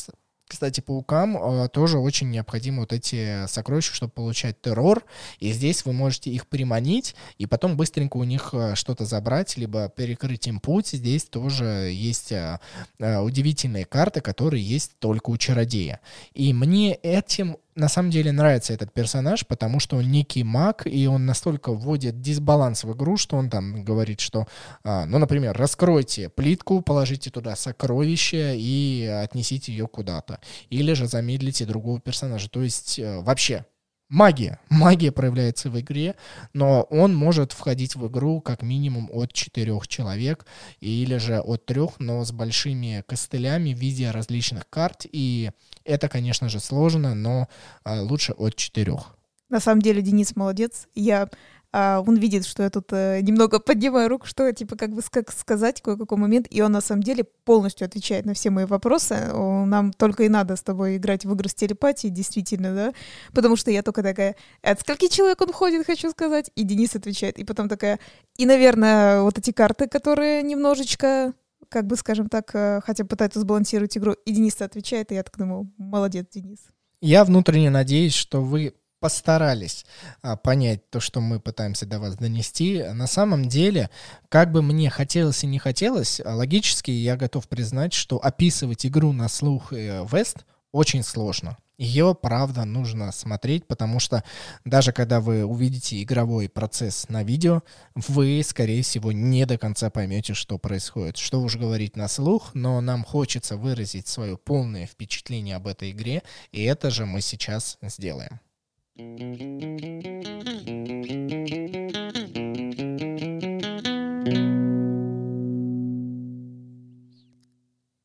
[0.48, 5.04] Кстати, паукам э, тоже очень необходимы вот эти сокровища, чтобы получать террор.
[5.40, 9.90] И здесь вы можете их приманить и потом быстренько у них э, что-то забрать, либо
[9.90, 10.88] перекрыть им путь.
[10.88, 12.60] Здесь тоже есть э,
[12.98, 16.00] э, удивительные карты, которые есть только у чародея.
[16.34, 21.08] И мне этим на самом деле нравится этот персонаж, потому что он некий маг, и
[21.08, 24.48] он настолько вводит дисбаланс в игру, что он там говорит, что,
[24.84, 30.40] а, ну, например, раскройте плитку, положите туда сокровище и отнесите ее куда-то.
[30.70, 32.50] Или же замедлите другого персонажа.
[32.50, 33.66] То есть э, вообще
[34.10, 34.60] магия.
[34.70, 36.16] Магия проявляется в игре,
[36.54, 40.46] но он может входить в игру как минимум от четырех человек
[40.80, 45.06] или же от трех, но с большими костылями в виде различных карт.
[45.12, 45.52] И
[45.84, 47.48] это, конечно же, сложно, но
[47.84, 49.16] а, лучше от четырех.
[49.50, 50.88] На самом деле Денис молодец.
[50.94, 51.30] Я
[51.74, 55.32] а, он видит, что я тут а, немного поднимаю руку, что типа как бы как
[55.32, 59.32] сказать кое-какой момент, и он на самом деле полностью отвечает на все мои вопросы.
[59.34, 62.94] Нам только и надо с тобой играть в игры с телепатией, действительно, да,
[63.34, 67.38] потому что я только такая, от скольки человек он ходит, хочу сказать, и Денис отвечает,
[67.38, 68.00] и потом такая,
[68.38, 71.34] и, наверное, вот эти карты, которые немножечко
[71.70, 75.38] как бы, скажем так, э, хотя пытаются сбалансировать игру, и Денис отвечает, и я так
[75.38, 76.60] думаю, молодец, Денис.
[77.02, 79.86] Я внутренне надеюсь, что вы постарались
[80.22, 82.84] а, понять то, что мы пытаемся до вас донести.
[82.94, 83.90] На самом деле,
[84.30, 89.12] как бы мне хотелось и не хотелось, а, логически я готов признать, что описывать игру
[89.12, 91.58] на слух э, Вест очень сложно.
[91.78, 94.24] Ее, правда, нужно смотреть, потому что
[94.66, 97.62] даже когда вы увидите игровой процесс на видео,
[97.94, 101.18] вы, скорее всего, не до конца поймете, что происходит.
[101.18, 106.24] Что уж говорить на слух, но нам хочется выразить свое полное впечатление об этой игре,
[106.52, 108.40] и это же мы сейчас сделаем.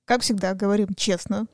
[0.04, 1.46] Как всегда, говорим честно.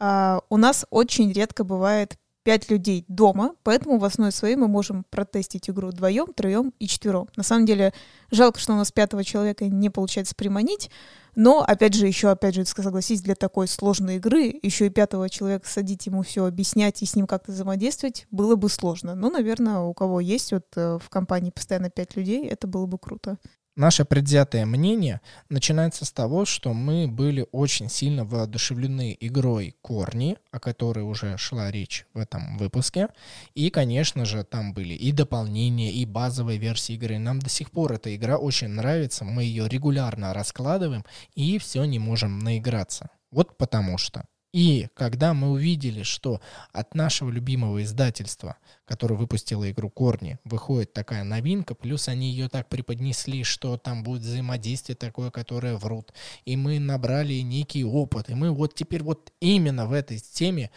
[0.00, 2.18] Uh, у нас очень редко бывает
[2.50, 7.28] пять людей дома, поэтому в основе своей мы можем протестить игру вдвоем, троем и четвером.
[7.36, 7.92] На самом деле,
[8.32, 10.90] жалко, что у нас пятого человека не получается приманить,
[11.36, 15.68] но, опять же, еще, опять же, согласись, для такой сложной игры еще и пятого человека
[15.68, 19.14] садить ему все объяснять и с ним как-то взаимодействовать было бы сложно.
[19.14, 22.98] Но, наверное, у кого есть вот э, в компании постоянно пять людей, это было бы
[22.98, 23.38] круто.
[23.80, 30.60] Наше предвзятое мнение начинается с того, что мы были очень сильно воодушевлены игрой Корни, о
[30.60, 33.08] которой уже шла речь в этом выпуске.
[33.54, 37.18] И, конечно же, там были и дополнения, и базовые версии игры.
[37.18, 41.98] Нам до сих пор эта игра очень нравится, мы ее регулярно раскладываем и все не
[41.98, 43.08] можем наиграться.
[43.30, 44.26] Вот потому что.
[44.52, 46.40] И когда мы увидели, что
[46.72, 52.68] от нашего любимого издательства, которое выпустило игру Корни, выходит такая новинка, плюс они ее так
[52.68, 56.12] преподнесли, что там будет взаимодействие такое, которое врут,
[56.44, 60.70] и мы набрали некий опыт, и мы вот теперь вот именно в этой теме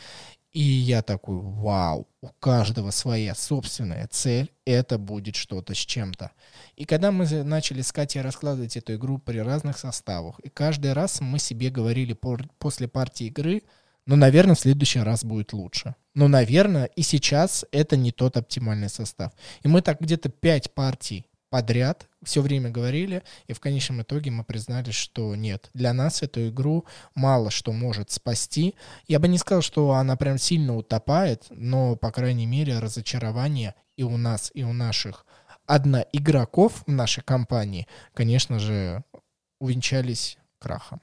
[0.54, 6.32] и я такой, вау, у каждого своя собственная цель, это будет что-то с чем-то.
[6.76, 11.22] И когда мы начали с Катей раскладывать эту игру при разных составах, и каждый раз
[11.22, 12.18] мы себе говорили
[12.60, 13.64] после партии игры,
[14.06, 15.96] ну, наверное, в следующий раз будет лучше.
[16.14, 19.32] Но, наверное, и сейчас это не тот оптимальный состав.
[19.64, 24.44] И мы так где-то пять партий подряд все время говорили, и в конечном итоге мы
[24.44, 28.74] признали, что нет, для нас эту игру мало что может спасти.
[29.08, 34.02] Я бы не сказал, что она прям сильно утопает, но, по крайней мере, разочарование и
[34.02, 35.28] у нас, и у наших
[35.68, 39.04] одноигроков в нашей компании, конечно же,
[39.60, 41.02] увенчались крахом.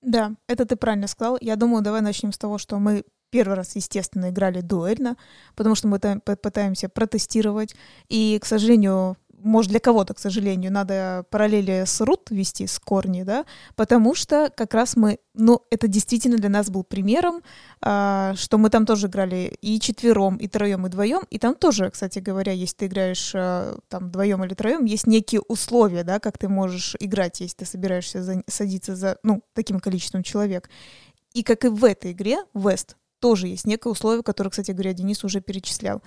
[0.00, 1.38] Да, это ты правильно сказал.
[1.40, 5.16] Я думаю, давай начнем с того, что мы первый раз, естественно, играли дуэльно,
[5.56, 7.74] потому что мы пытаемся протестировать.
[8.10, 13.22] И, к сожалению, может, для кого-то, к сожалению, надо параллели с Рут вести, с Корни,
[13.22, 13.44] да,
[13.76, 17.42] потому что как раз мы, ну, это действительно для нас был примером,
[17.80, 21.90] а, что мы там тоже играли и четвером, и троем, и вдвоем, и там тоже,
[21.90, 26.38] кстати говоря, если ты играешь а, там вдвоем или троем, есть некие условия, да, как
[26.38, 30.70] ты можешь играть, если ты собираешься за, садиться за, ну, таким количеством человек.
[31.32, 35.24] И как и в этой игре, Вест, тоже есть некое условие, которое, кстати говоря, Денис
[35.24, 36.02] уже перечислял.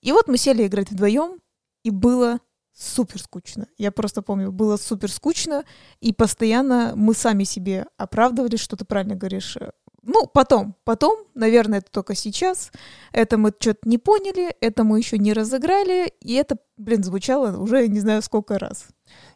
[0.00, 1.38] И вот мы сели играть вдвоем,
[1.82, 2.38] и было
[2.74, 3.66] супер скучно.
[3.78, 5.64] Я просто помню, было супер скучно,
[6.00, 9.56] и постоянно мы сами себе оправдывали, что ты правильно говоришь.
[10.04, 12.72] Ну, потом, потом, наверное, это только сейчас.
[13.12, 17.86] Это мы что-то не поняли, это мы еще не разыграли, и это, блин, звучало уже
[17.86, 18.88] не знаю сколько раз.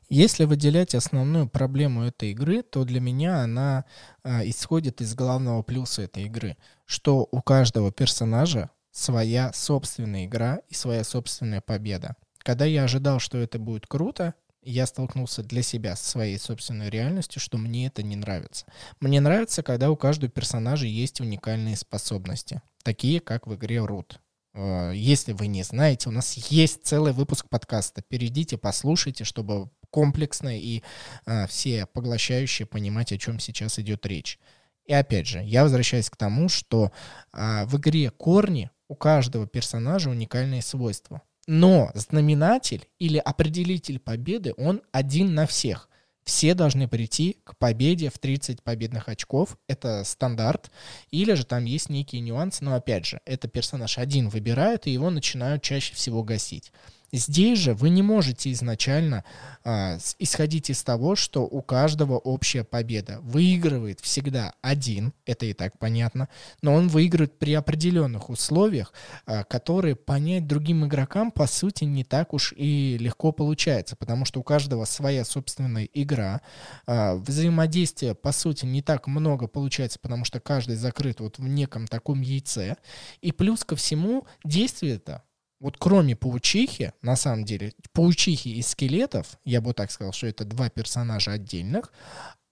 [0.09, 3.85] Если выделять основную проблему этой игры, то для меня она
[4.25, 10.75] а, исходит из главного плюса этой игры, что у каждого персонажа своя собственная игра и
[10.75, 12.17] своя собственная победа.
[12.47, 14.33] Когда я ожидал, что это будет круто,
[14.63, 18.67] я столкнулся для себя со своей собственной реальностью, что мне это не нравится.
[19.01, 24.19] Мне нравится, когда у каждого персонажа есть уникальные способности, такие как в игре Root.
[24.55, 28.01] А, если вы не знаете, у нас есть целый выпуск подкаста.
[28.03, 30.85] Перейдите, послушайте, чтобы комплексно и
[31.25, 34.39] а, все поглощающие понимать, о чем сейчас идет речь.
[34.85, 36.93] И опять же, я возвращаюсь к тому, что
[37.33, 41.23] а, в игре корни у каждого персонажа уникальные свойства.
[41.47, 45.89] Но знаменатель или определитель победы, он один на всех.
[46.25, 49.57] Все должны прийти к победе в 30 победных очков.
[49.69, 50.73] Это стандарт.
[51.13, 52.65] Или же там есть некие нюансы.
[52.65, 56.73] Но опять же, это персонаж один выбирает, и его начинают чаще всего гасить.
[57.13, 59.25] Здесь же вы не можете изначально
[59.65, 63.21] а, исходить из того, что у каждого общая победа.
[63.21, 66.29] Выигрывает всегда один, это и так понятно,
[66.63, 68.93] но он выигрывает при определенных условиях,
[69.25, 74.41] а, которые понять другим игрокам по сути не так уж и легко получается, потому что
[74.41, 76.41] у каждого своя собственная игра.
[76.87, 81.87] А, взаимодействия по сути не так много получается, потому что каждый закрыт вот в неком
[81.87, 82.77] таком яйце.
[83.21, 85.23] И плюс ко всему действие это
[85.61, 90.45] вот кроме паучихи, на самом деле, паучихи и скелетов, я бы так сказал, что это
[90.45, 91.93] два персонажа отдельных,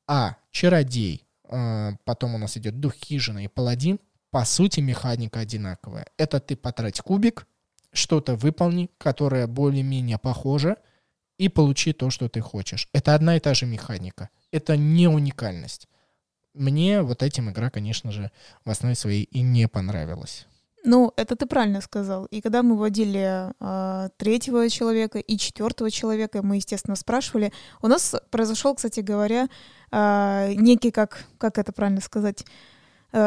[0.07, 3.98] а чародей, э, потом у нас идет дух хижины и паладин,
[4.30, 6.07] по сути механика одинаковая.
[6.16, 7.46] Это ты потрать кубик,
[7.92, 10.76] что-то выполни, которое более-менее похоже,
[11.38, 12.88] и получи то, что ты хочешь.
[12.92, 14.30] Это одна и та же механика.
[14.50, 15.88] Это не уникальность.
[16.55, 18.30] Мне вот этим игра, конечно же,
[18.64, 20.46] в основе своей и не понравилась.
[20.87, 22.26] Ну, это ты правильно сказал.
[22.26, 27.53] И когда мы вводили э, третьего человека и четвертого человека, мы, естественно, спрашивали.
[27.80, 29.49] У нас произошел, кстати говоря,
[29.91, 32.45] э, некий, как, как это правильно сказать,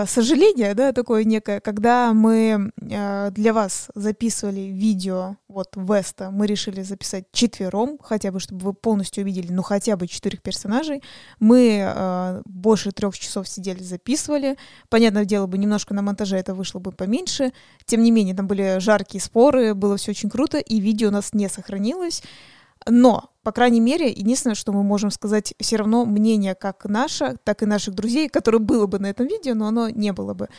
[0.06, 6.82] сожаление, да, такое некое, когда мы э, для вас записывали видео вот Веста, мы решили
[6.82, 11.02] записать четвером, хотя бы, чтобы вы полностью увидели, ну, хотя бы четырех персонажей.
[11.40, 14.58] Мы э, больше трех часов сидели, записывали.
[14.90, 17.54] Понятное дело, бы немножко на монтаже это вышло бы поменьше.
[17.86, 21.34] Тем не менее, там были жаркие споры, было все очень круто, и видео у нас
[21.34, 22.24] не сохранилось.
[22.86, 27.64] Но, по крайней мере, единственное, что мы можем сказать, все равно мнение как наше, так
[27.64, 30.50] и наших друзей, которое было бы на этом видео, но оно не было бы,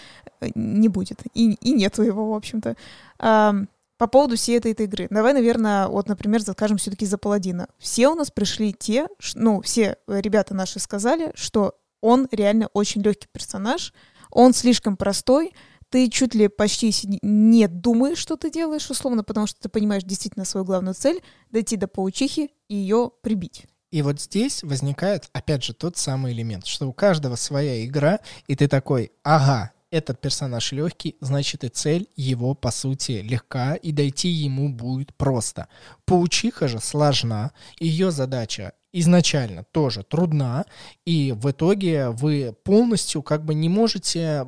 [0.40, 2.76] э, не будет, и, и нету его, в общем-то.
[3.18, 3.54] А,
[3.98, 5.06] по поводу всей этой, этой игры.
[5.10, 7.68] Давай, наверное, вот, например, закажем все-таки за Паладина.
[7.78, 13.28] Все у нас пришли те, ну, все ребята наши сказали, что он реально очень легкий
[13.30, 13.92] персонаж,
[14.30, 15.52] он слишком простой,
[15.90, 20.44] ты чуть ли почти не думаешь, что ты делаешь, условно, потому что ты понимаешь действительно
[20.44, 23.66] свою главную цель— дойти до паучихи и ее прибить.
[23.90, 28.54] И вот здесь возникает, опять же, тот самый элемент, что у каждого своя игра, и
[28.54, 34.28] ты такой, ага, этот персонаж легкий, значит и цель его, по сути, легка, и дойти
[34.28, 35.68] ему будет просто.
[36.04, 40.64] Паучиха же сложна, ее задача изначально тоже трудна,
[41.04, 44.46] и в итоге вы полностью как бы не можете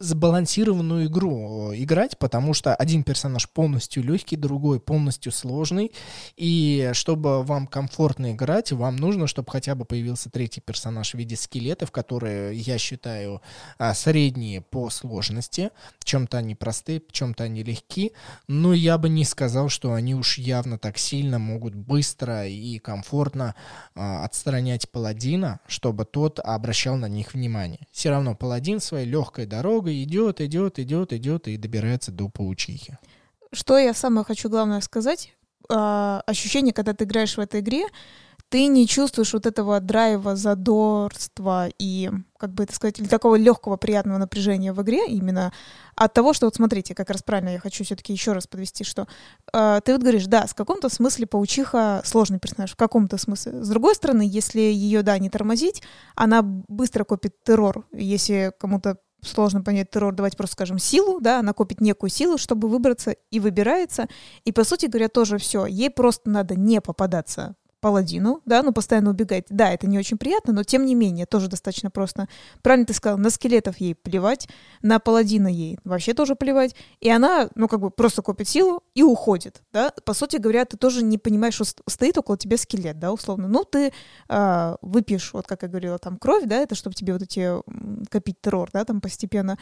[0.00, 5.92] сбалансированную игру э, играть, потому что один персонаж полностью легкий, другой полностью сложный,
[6.36, 11.36] и чтобы вам комфортно играть, вам нужно, чтобы хотя бы появился третий персонаж в виде
[11.36, 13.42] скелетов, которые, я считаю,
[13.78, 15.70] а, средние по сложности,
[16.04, 18.12] чем-то они простые, чем-то они легки,
[18.48, 23.54] но я бы не сказал, что они уж явно так сильно могут быстро и комфортно
[23.94, 27.86] а, отстранять паладина, чтобы тот обращал на них внимание.
[27.92, 32.96] Все равно паладин своей легкой дорога идет, идет, идет, идет и добирается до паучихи.
[33.52, 35.34] Что я самое хочу главное сказать,
[35.68, 37.84] а, ощущение, когда ты играешь в этой игре,
[38.48, 43.76] ты не чувствуешь вот этого драйва, задорства и, как бы это сказать, или такого легкого
[43.76, 45.52] приятного напряжения в игре именно
[45.94, 49.06] от того, что вот смотрите, как раз правильно я хочу все-таки еще раз подвести, что
[49.52, 53.62] э, ты вот говоришь, да, с каком-то смысле паучиха сложный персонаж, в каком-то смысле.
[53.62, 55.82] С другой стороны, если ее, да, не тормозить,
[56.16, 57.86] она быстро копит террор.
[57.92, 62.68] Если кому-то сложно понять террор, давайте просто скажем силу, да, она копит некую силу, чтобы
[62.68, 64.08] выбраться и выбирается.
[64.44, 65.66] И, по сути говоря, тоже все.
[65.66, 69.46] Ей просто надо не попадаться паладину, да, ну, постоянно убегать.
[69.50, 72.28] Да, это не очень приятно, но тем не менее, тоже достаточно просто.
[72.62, 74.48] Правильно ты сказал, на скелетов ей плевать,
[74.82, 79.02] на паладина ей вообще тоже плевать, и она, ну, как бы просто копит силу и
[79.02, 79.92] уходит, да.
[80.04, 83.48] По сути говоря, ты тоже не понимаешь, что стоит около тебя скелет, да, условно.
[83.48, 83.92] Ну, ты
[84.28, 87.50] э, выпьешь, вот как я говорила, там, кровь, да, это чтобы тебе вот эти
[88.10, 89.58] копить террор, да, там постепенно.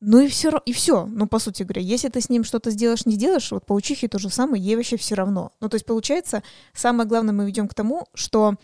[0.00, 1.06] Ну и все, и все.
[1.06, 4.18] Ну, по сути говоря, если ты с ним что-то сделаешь, не сделаешь, вот паучихе то
[4.18, 5.52] же самое, ей вообще все равно.
[5.60, 6.42] Ну, то есть, получается,
[6.74, 8.56] самое главное, мы ведем к тому, что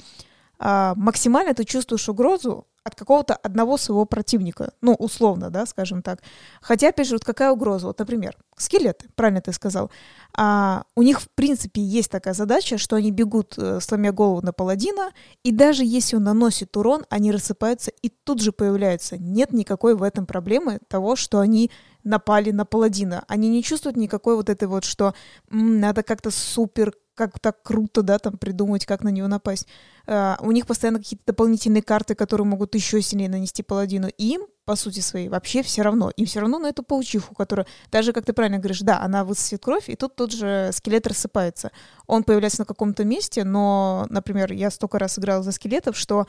[0.59, 4.72] а, максимально ты чувствуешь угрозу от какого-то одного своего противника.
[4.80, 6.20] Ну, условно, да, скажем так.
[6.61, 7.87] Хотя, опять же, вот какая угроза?
[7.87, 9.91] Вот, например, скелеты, правильно ты сказал.
[10.37, 14.53] А, у них, в принципе, есть такая задача, что они бегут, э, сломя голову на
[14.53, 15.11] паладина,
[15.43, 19.16] и даже если он наносит урон, они рассыпаются и тут же появляются.
[19.16, 21.70] Нет никакой в этом проблемы того, что они
[22.05, 23.24] напали на паладина.
[23.28, 25.14] Они не чувствуют никакой вот этой вот, что
[25.51, 29.67] надо как-то супер как так круто, да, там придумать, как на него напасть.
[30.07, 34.09] Uh, у них постоянно какие-то дополнительные карты, которые могут еще сильнее нанести паладину.
[34.19, 36.11] Им, по сути своей, вообще все равно.
[36.17, 39.63] Им все равно на эту паучиху, которая, даже, как ты правильно говоришь, да, она высосет
[39.63, 41.71] кровь, и тут тот же скелет рассыпается.
[42.07, 46.27] Он появляется на каком-то месте, но, например, я столько раз играла за скелетов, что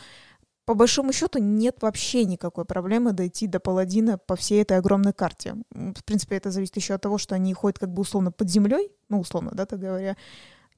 [0.65, 5.55] по большому счету нет вообще никакой проблемы дойти до паладина по всей этой огромной карте.
[5.71, 8.91] В принципе, это зависит еще от того, что они ходят как бы условно под землей,
[9.09, 10.15] ну, условно, да, так говоря,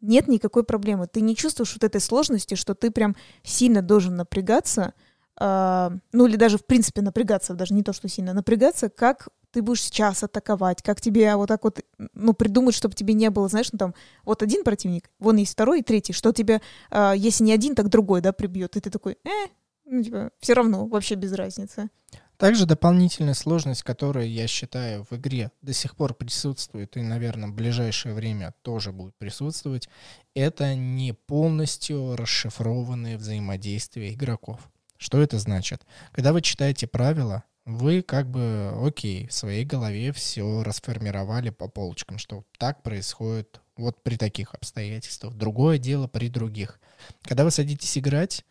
[0.06, 1.08] нет никакой проблемы.
[1.08, 4.94] Ты не чувствуешь вот этой сложности, что ты прям сильно должен напрягаться,
[5.40, 9.62] э, ну или даже в принципе напрягаться, даже не то, что сильно напрягаться, как ты
[9.62, 11.80] будешь сейчас атаковать, как тебе вот так вот,
[12.14, 13.96] ну, придумать, чтобы тебе не было, знаешь, ну, там,
[14.26, 17.88] вот один противник, вон есть второй и третий, что тебе, э, если не один, так
[17.88, 19.48] другой, да, прибьет, и ты такой, э,
[19.86, 21.90] ну, типа, все равно, вообще без разницы.
[22.38, 27.54] Также дополнительная сложность, которая, я считаю, в игре до сих пор присутствует и, наверное, в
[27.54, 29.88] ближайшее время тоже будет присутствовать,
[30.34, 34.70] это не полностью расшифрованные взаимодействия игроков.
[34.98, 35.86] Что это значит?
[36.12, 42.18] Когда вы читаете правила, вы как бы, окей, в своей голове все расформировали по полочкам,
[42.18, 45.34] что так происходит вот при таких обстоятельствах.
[45.34, 46.80] Другое дело при других.
[47.24, 48.46] Когда вы садитесь играть,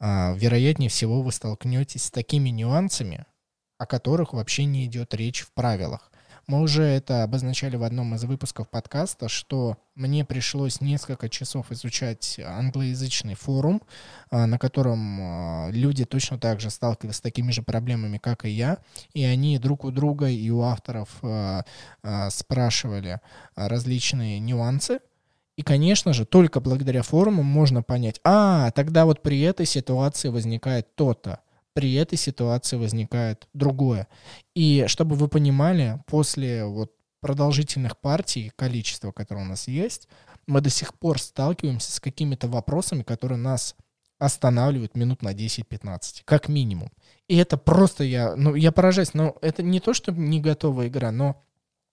[0.00, 3.26] вероятнее всего вы столкнетесь с такими нюансами,
[3.78, 6.10] о которых вообще не идет речь в правилах.
[6.50, 12.40] Мы уже это обозначали в одном из выпусков подкаста, что мне пришлось несколько часов изучать
[12.44, 13.82] англоязычный форум,
[14.30, 18.50] а, на котором а, люди точно так же сталкивались с такими же проблемами, как и
[18.50, 18.78] я,
[19.12, 21.10] и они друг у друга и у авторов
[22.30, 23.20] спрашивали
[23.54, 24.98] различные нюансы,
[25.56, 30.94] и, конечно же, только благодаря форумам можно понять, а, тогда вот при этой ситуации возникает
[30.94, 31.40] то-то,
[31.74, 34.08] при этой ситуации возникает другое.
[34.54, 40.08] И чтобы вы понимали, после вот продолжительных партий, количества, которое у нас есть,
[40.46, 43.76] мы до сих пор сталкиваемся с какими-то вопросами, которые нас
[44.18, 46.90] останавливают минут на 10-15, как минимум.
[47.28, 51.10] И это просто я, ну, я поражаюсь, но это не то, что не готовая игра,
[51.10, 51.42] но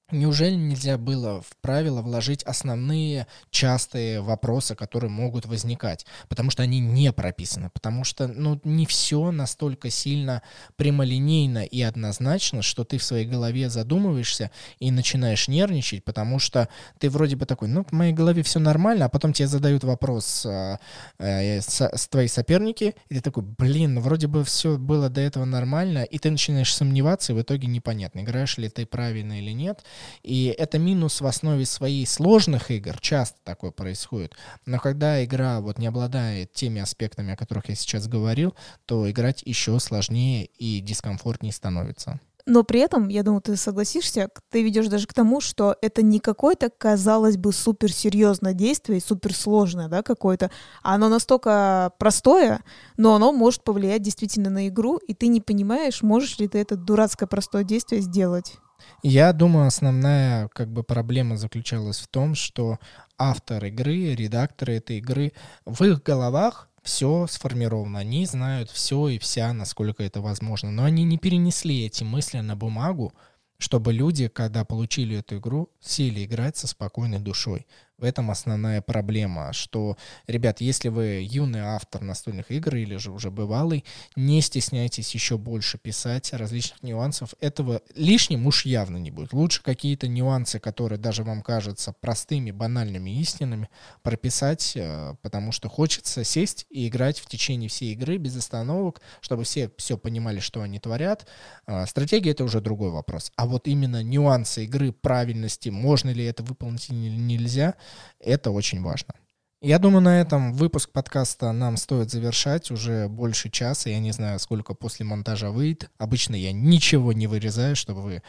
[0.09, 6.05] Неужели нельзя было в правила вложить основные частые вопросы, которые могут возникать?
[6.29, 10.43] Потому что они не прописаны, потому что ну, не все настолько сильно
[10.77, 14.49] прямолинейно и однозначно, что ты в своей голове задумываешься
[14.79, 19.05] и начинаешь нервничать, потому что ты вроде бы такой, ну, в моей голове все нормально,
[19.05, 20.77] а потом тебе задают вопрос э,
[21.17, 25.19] э, с, с твои соперники, и ты такой, блин, ну, вроде бы все было до
[25.19, 29.51] этого нормально, и ты начинаешь сомневаться, и в итоге непонятно, играешь ли ты правильно или
[29.51, 29.83] нет.
[30.23, 34.33] И это минус в основе своей сложных игр, часто такое происходит.
[34.65, 39.43] Но когда игра вот не обладает теми аспектами, о которых я сейчас говорил, то играть
[39.45, 42.19] еще сложнее и дискомфортнее становится.
[42.47, 46.19] Но при этом, я думаю, ты согласишься, ты ведешь даже к тому, что это не
[46.19, 50.49] какое-то, казалось бы, суперсерьезное действие, суперсложное, да, какое-то,
[50.81, 52.63] оно настолько простое,
[52.95, 56.77] но оно может повлиять действительно на игру, и ты не понимаешь, можешь ли ты это
[56.77, 58.55] дурацкое простое действие сделать.
[59.03, 62.79] Я думаю, основная как бы проблема заключалась в том, что
[63.17, 65.33] автор игры, редакторы этой игры,
[65.65, 71.03] в их головах все сформировано, они знают все и вся, насколько это возможно, но они
[71.03, 73.13] не перенесли эти мысли на бумагу,
[73.57, 77.65] чтобы люди, когда получили эту игру, сели играть со спокойной душой.
[77.97, 83.31] В этом основная проблема, что, ребят, если вы юный автор настольных игр или же уже
[83.31, 83.83] бывалый,
[84.15, 87.33] не стесняйтесь еще больше писать различных нюансов.
[87.39, 89.33] Этого лишним уж явно не будет.
[89.33, 93.67] Лучше какие-то нюансы, которые даже вам кажутся простыми, банальными истинами,
[94.03, 99.43] прописать, э, потому что хочется сесть и играть в течение всей игры без остановок, чтобы
[99.43, 101.25] все все понимали, что они творят.
[101.65, 103.31] А, стратегия— это уже другой вопрос.
[103.37, 107.73] А вот именно нюансы игры, правильности, можно ли это выполнить или нельзя—
[108.19, 109.13] это очень важно.
[109.59, 112.69] Я думаю, на этом выпуск подкаста нам стоит завершать.
[112.69, 113.89] Уже больше часа.
[113.89, 115.89] Я не знаю, сколько после монтажа выйдет.
[115.97, 118.23] Обычно я ничего не вырезаю, чтобы вы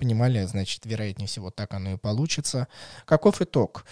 [0.00, 2.66] понимали, значит, вероятнее всего так оно и получится.
[3.04, 3.84] Каков итог?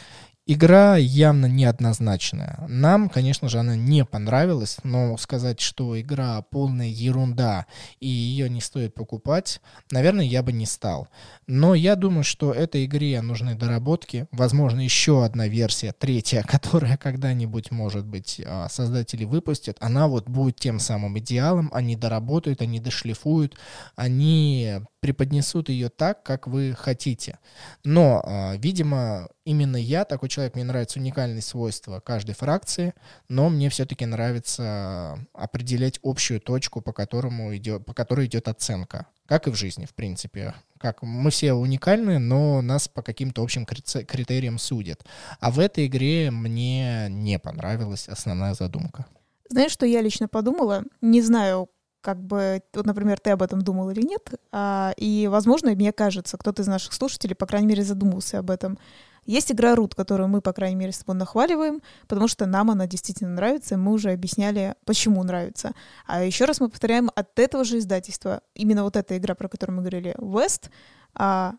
[0.53, 2.65] Игра явно неоднозначная.
[2.67, 7.67] Нам, конечно же, она не понравилась, но сказать, что игра полная ерунда
[8.01, 9.61] и ее не стоит покупать,
[9.93, 11.07] наверное, я бы не стал.
[11.47, 14.27] Но я думаю, что этой игре нужны доработки.
[14.33, 19.77] Возможно, еще одна версия, третья, которая когда-нибудь, может быть, а, создатели выпустят.
[19.79, 21.71] Она вот будет тем самым идеалом.
[21.73, 23.57] Они доработают, они дошлифуют,
[23.95, 27.39] они преподнесут ее так, как вы хотите.
[27.85, 32.95] Но, а, видимо, именно я такой человек, мне нравятся уникальные свойства каждой фракции,
[33.29, 39.07] но мне все-таки нравится определять общую точку, по, которому идет, по которой идет оценка.
[39.27, 40.55] Как и в жизни, в принципе.
[40.79, 45.05] Как мы все уникальны, но нас по каким-то общим критериям судят.
[45.39, 49.07] А в этой игре мне не понравилась основная задумка.
[49.49, 50.85] Знаешь, что я лично подумала?
[51.01, 51.69] Не знаю,
[52.01, 56.39] как бы, вот, например, ты об этом думал или нет, а, и, возможно, мне кажется,
[56.39, 58.79] кто-то из наших слушателей, по крайней мере, задумался об этом.
[59.25, 62.87] Есть игра Root, которую мы, по крайней мере, с тобой нахваливаем, потому что нам она
[62.87, 65.73] действительно нравится, и мы уже объясняли, почему нравится.
[66.07, 69.77] А еще раз мы повторяем, от этого же издательства, именно вот эта игра, про которую
[69.77, 70.71] мы говорили, West,
[71.15, 71.55] а,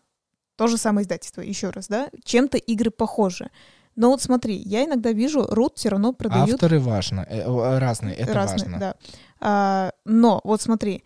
[0.56, 3.50] то же самое издательство, еще раз, да, чем-то игры похожи.
[3.94, 6.54] Но вот смотри, я иногда вижу, Root все равно продают...
[6.54, 8.78] Авторы важно, э, разные, это разные, важно.
[8.78, 8.94] Да.
[9.40, 11.04] А, но вот смотри,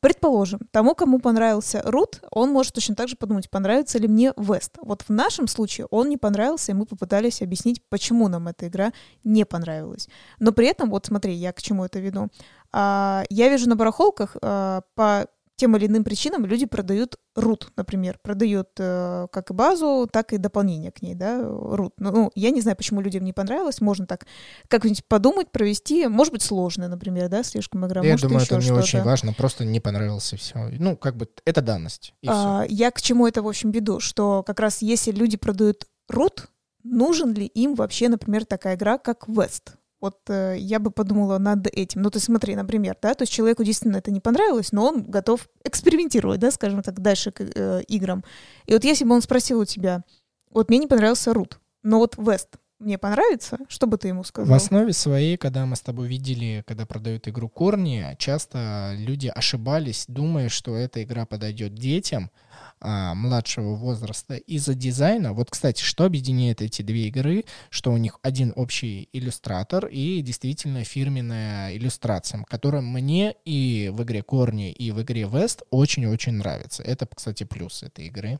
[0.00, 4.78] Предположим, тому, кому понравился Рут, он может точно так же подумать, понравится ли мне Вест.
[4.80, 8.92] Вот в нашем случае он не понравился, и мы попытались объяснить, почему нам эта игра
[9.24, 10.08] не понравилась.
[10.38, 12.28] Но при этом, вот смотри, я к чему это веду.
[12.72, 15.26] А, я вижу на барахолках а, по
[15.56, 20.38] тем или иным причинам люди продают root, например, продают э, как и базу, так и
[20.38, 21.92] дополнение к ней, да, root.
[21.98, 24.26] Ну, ну, я не знаю, почему людям не понравилось, можно так
[24.68, 28.70] как-нибудь подумать, провести, может быть, сложно, например, да, слишком игра, я может, думаю, это не
[28.70, 30.68] очень важно, просто не понравился все.
[30.78, 34.60] Ну, как бы, это данность, а, Я к чему это, в общем, веду, что как
[34.60, 36.44] раз если люди продают root,
[36.82, 39.72] нужен ли им вообще, например, такая игра, как West?
[40.00, 42.02] Вот э, я бы подумала над этим.
[42.02, 45.48] Ну, ты смотри, например, да, то есть человеку действительно это не понравилось, но он готов
[45.64, 48.22] экспериментировать, да, скажем так, дальше к э, играм.
[48.66, 50.04] И вот если бы он спросил у тебя,
[50.50, 54.52] вот мне не понравился Рут, но вот Вест мне понравится, что бы ты ему сказал?
[54.52, 60.04] В основе своей, когда мы с тобой видели, когда продают игру Корни, часто люди ошибались,
[60.08, 62.30] думая, что эта игра подойдет детям,
[62.78, 65.32] а, младшего возраста из-за дизайна.
[65.32, 70.84] Вот, кстати, что объединяет эти две игры, что у них один общий иллюстратор и действительно
[70.84, 76.82] фирменная иллюстрация, которая мне и в игре Корни, и в игре Вест очень-очень нравится.
[76.82, 78.38] Это, кстати, плюс этой игры.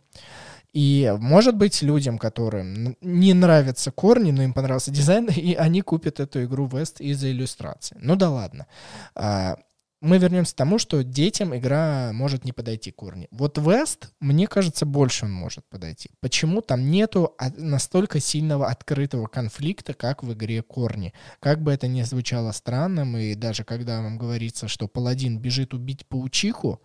[0.77, 6.21] И, может быть, людям, которым не нравятся корни, но им понравился дизайн, и они купят
[6.21, 7.97] эту игру Вест из-за иллюстрации.
[7.99, 8.67] Ну да ладно.
[9.15, 9.57] А,
[10.03, 13.27] мы вернемся к тому, что детям игра может не подойти корни.
[13.31, 16.11] Вот Вест, мне кажется, больше он может подойти.
[16.21, 21.15] Почему там нету настолько сильного открытого конфликта, как в игре корни?
[21.41, 26.07] Как бы это ни звучало странным, и даже когда вам говорится, что паладин бежит убить
[26.07, 26.83] паучиху,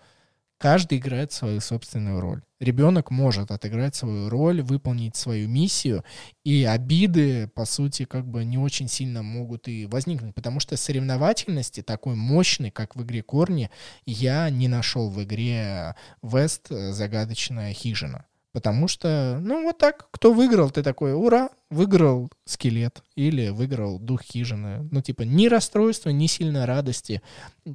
[0.61, 2.43] Каждый играет свою собственную роль.
[2.59, 6.03] Ребенок может отыграть свою роль, выполнить свою миссию,
[6.43, 11.81] и обиды, по сути, как бы не очень сильно могут и возникнуть, потому что соревновательности
[11.81, 13.71] такой мощной, как в игре Корни,
[14.05, 18.27] я не нашел в игре Вест «Загадочная хижина».
[18.53, 24.21] Потому что, ну, вот так, кто выиграл, ты такой, ура, выиграл скелет или выиграл дух
[24.23, 24.87] хижины.
[24.91, 27.21] Ну, типа, ни расстройства, ни сильной радости.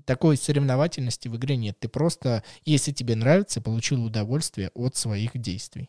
[0.05, 1.79] Такой соревновательности в игре нет.
[1.79, 5.89] Ты просто, если тебе нравится, получил удовольствие от своих действий.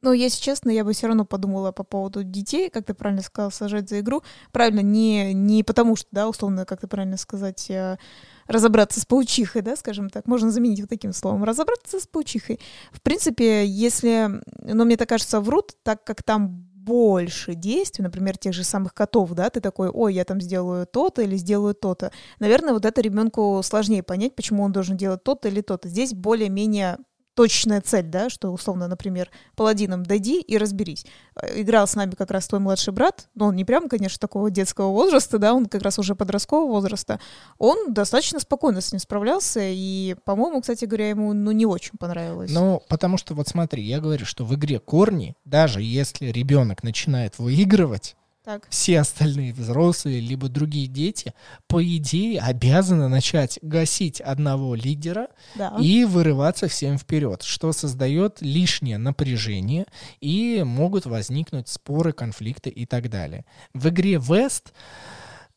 [0.00, 3.50] Ну, если честно, я бы все равно подумала по поводу детей, как ты правильно сказал,
[3.50, 4.22] сажать за игру.
[4.52, 7.98] Правильно, не, не потому что, да, условно, как ты правильно сказать, э,
[8.46, 12.60] разобраться с паучихой, да, скажем так, можно заменить вот таким словом, разобраться с паучихой.
[12.92, 18.54] В принципе, если, ну, мне так кажется, врут, так как там больше действий, например, тех
[18.54, 22.12] же самых котов, да, ты такой, ой, я там сделаю то-то или сделаю то-то.
[22.38, 25.88] Наверное, вот это ребенку сложнее понять, почему он должен делать то-то или то-то.
[25.88, 26.98] Здесь более-менее
[27.38, 31.06] точечная цель, да, что условно, например, паладином дойди и разберись.
[31.40, 34.50] Э, играл с нами как раз твой младший брат, но он не прям, конечно, такого
[34.50, 37.20] детского возраста, да, он как раз уже подросткового возраста.
[37.58, 42.50] Он достаточно спокойно с ним справлялся, и, по-моему, кстати говоря, ему, ну, не очень понравилось.
[42.50, 47.38] Ну, потому что, вот смотри, я говорю, что в игре корни, даже если ребенок начинает
[47.38, 48.16] выигрывать,
[48.48, 48.66] Так.
[48.70, 51.34] все остальные взрослые, либо другие дети,
[51.66, 55.76] по идее, обязаны начать гасить одного лидера Да.
[55.78, 59.84] и вырываться всем вперед, что создает лишнее напряжение
[60.20, 63.44] и могут возникнуть споры, конфликты и так далее.
[63.74, 64.72] В игре West,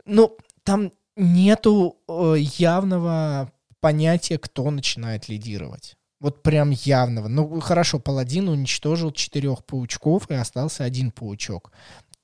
[0.04, 0.36] ну,
[0.66, 5.96] там нету э, явного понятия, кто начинает лидировать.
[6.20, 7.30] Вот прям явного.
[7.30, 11.72] Ну, хорошо, паладин уничтожил четырех паучков, и остался один паучок.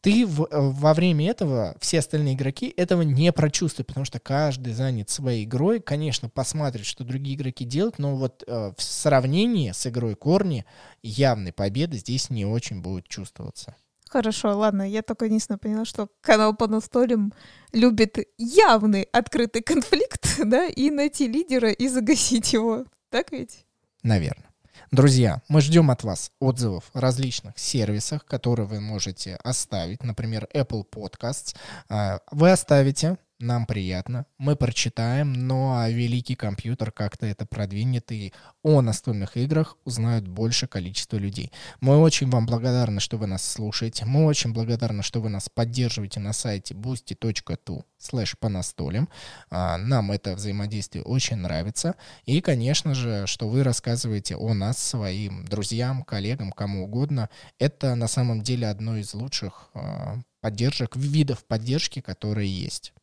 [0.07, 4.71] Ты в- э, во время этого, все остальные игроки этого не прочувствуют, потому что каждый
[4.71, 5.81] занят своей игрой.
[5.81, 10.65] Конечно, посмотрит, что другие игроки делают, но вот э, в сравнении с игрой Корни
[11.03, 13.75] явной победы здесь не очень будет чувствоваться.
[14.09, 17.33] Хорошо, ладно, я только единственное поняла, что канал по настолям
[17.73, 22.85] любит явный открытый конфликт, да, и найти лидера и загасить его.
[23.09, 23.65] Так ведь?
[24.03, 24.46] Наверное.
[24.91, 30.85] Друзья, мы ждем от вас отзывов в различных сервисах, которые вы можете оставить, например, Apple
[30.89, 31.53] Podcasts.
[31.89, 38.33] А, Вы оставите, нам приятно, мы прочитаем, но великий компьютер как-то это продвинет, и
[38.63, 41.51] о настольных играх узнают больше количество людей.
[41.79, 46.19] Мы очень вам благодарны, что вы нас слушаете, мы очень благодарны, что вы нас поддерживаете
[46.19, 49.09] на сайте boosty.tu слэш по настолям.
[49.49, 51.95] А, Нам это взаимодействие очень нравится.
[52.25, 57.29] И, конечно же, что вы рассказываете о нас своим друзьям, коллегам, кому угодно.
[57.59, 62.93] Это на самом деле одно из лучших а, поддержек, видов поддержки, которые есть.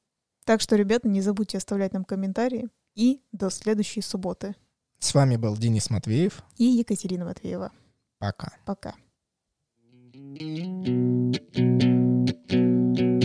[0.45, 2.69] Так что, ребята, не забудьте оставлять нам комментарии.
[2.95, 4.55] И до следующей субботы.
[4.99, 6.43] С вами был Денис Матвеев.
[6.57, 7.73] И Екатерина Матвеева.
[8.19, 8.53] Пока.
[8.65, 8.95] Пока.
[10.16, 10.89] thank
[13.03, 13.24] you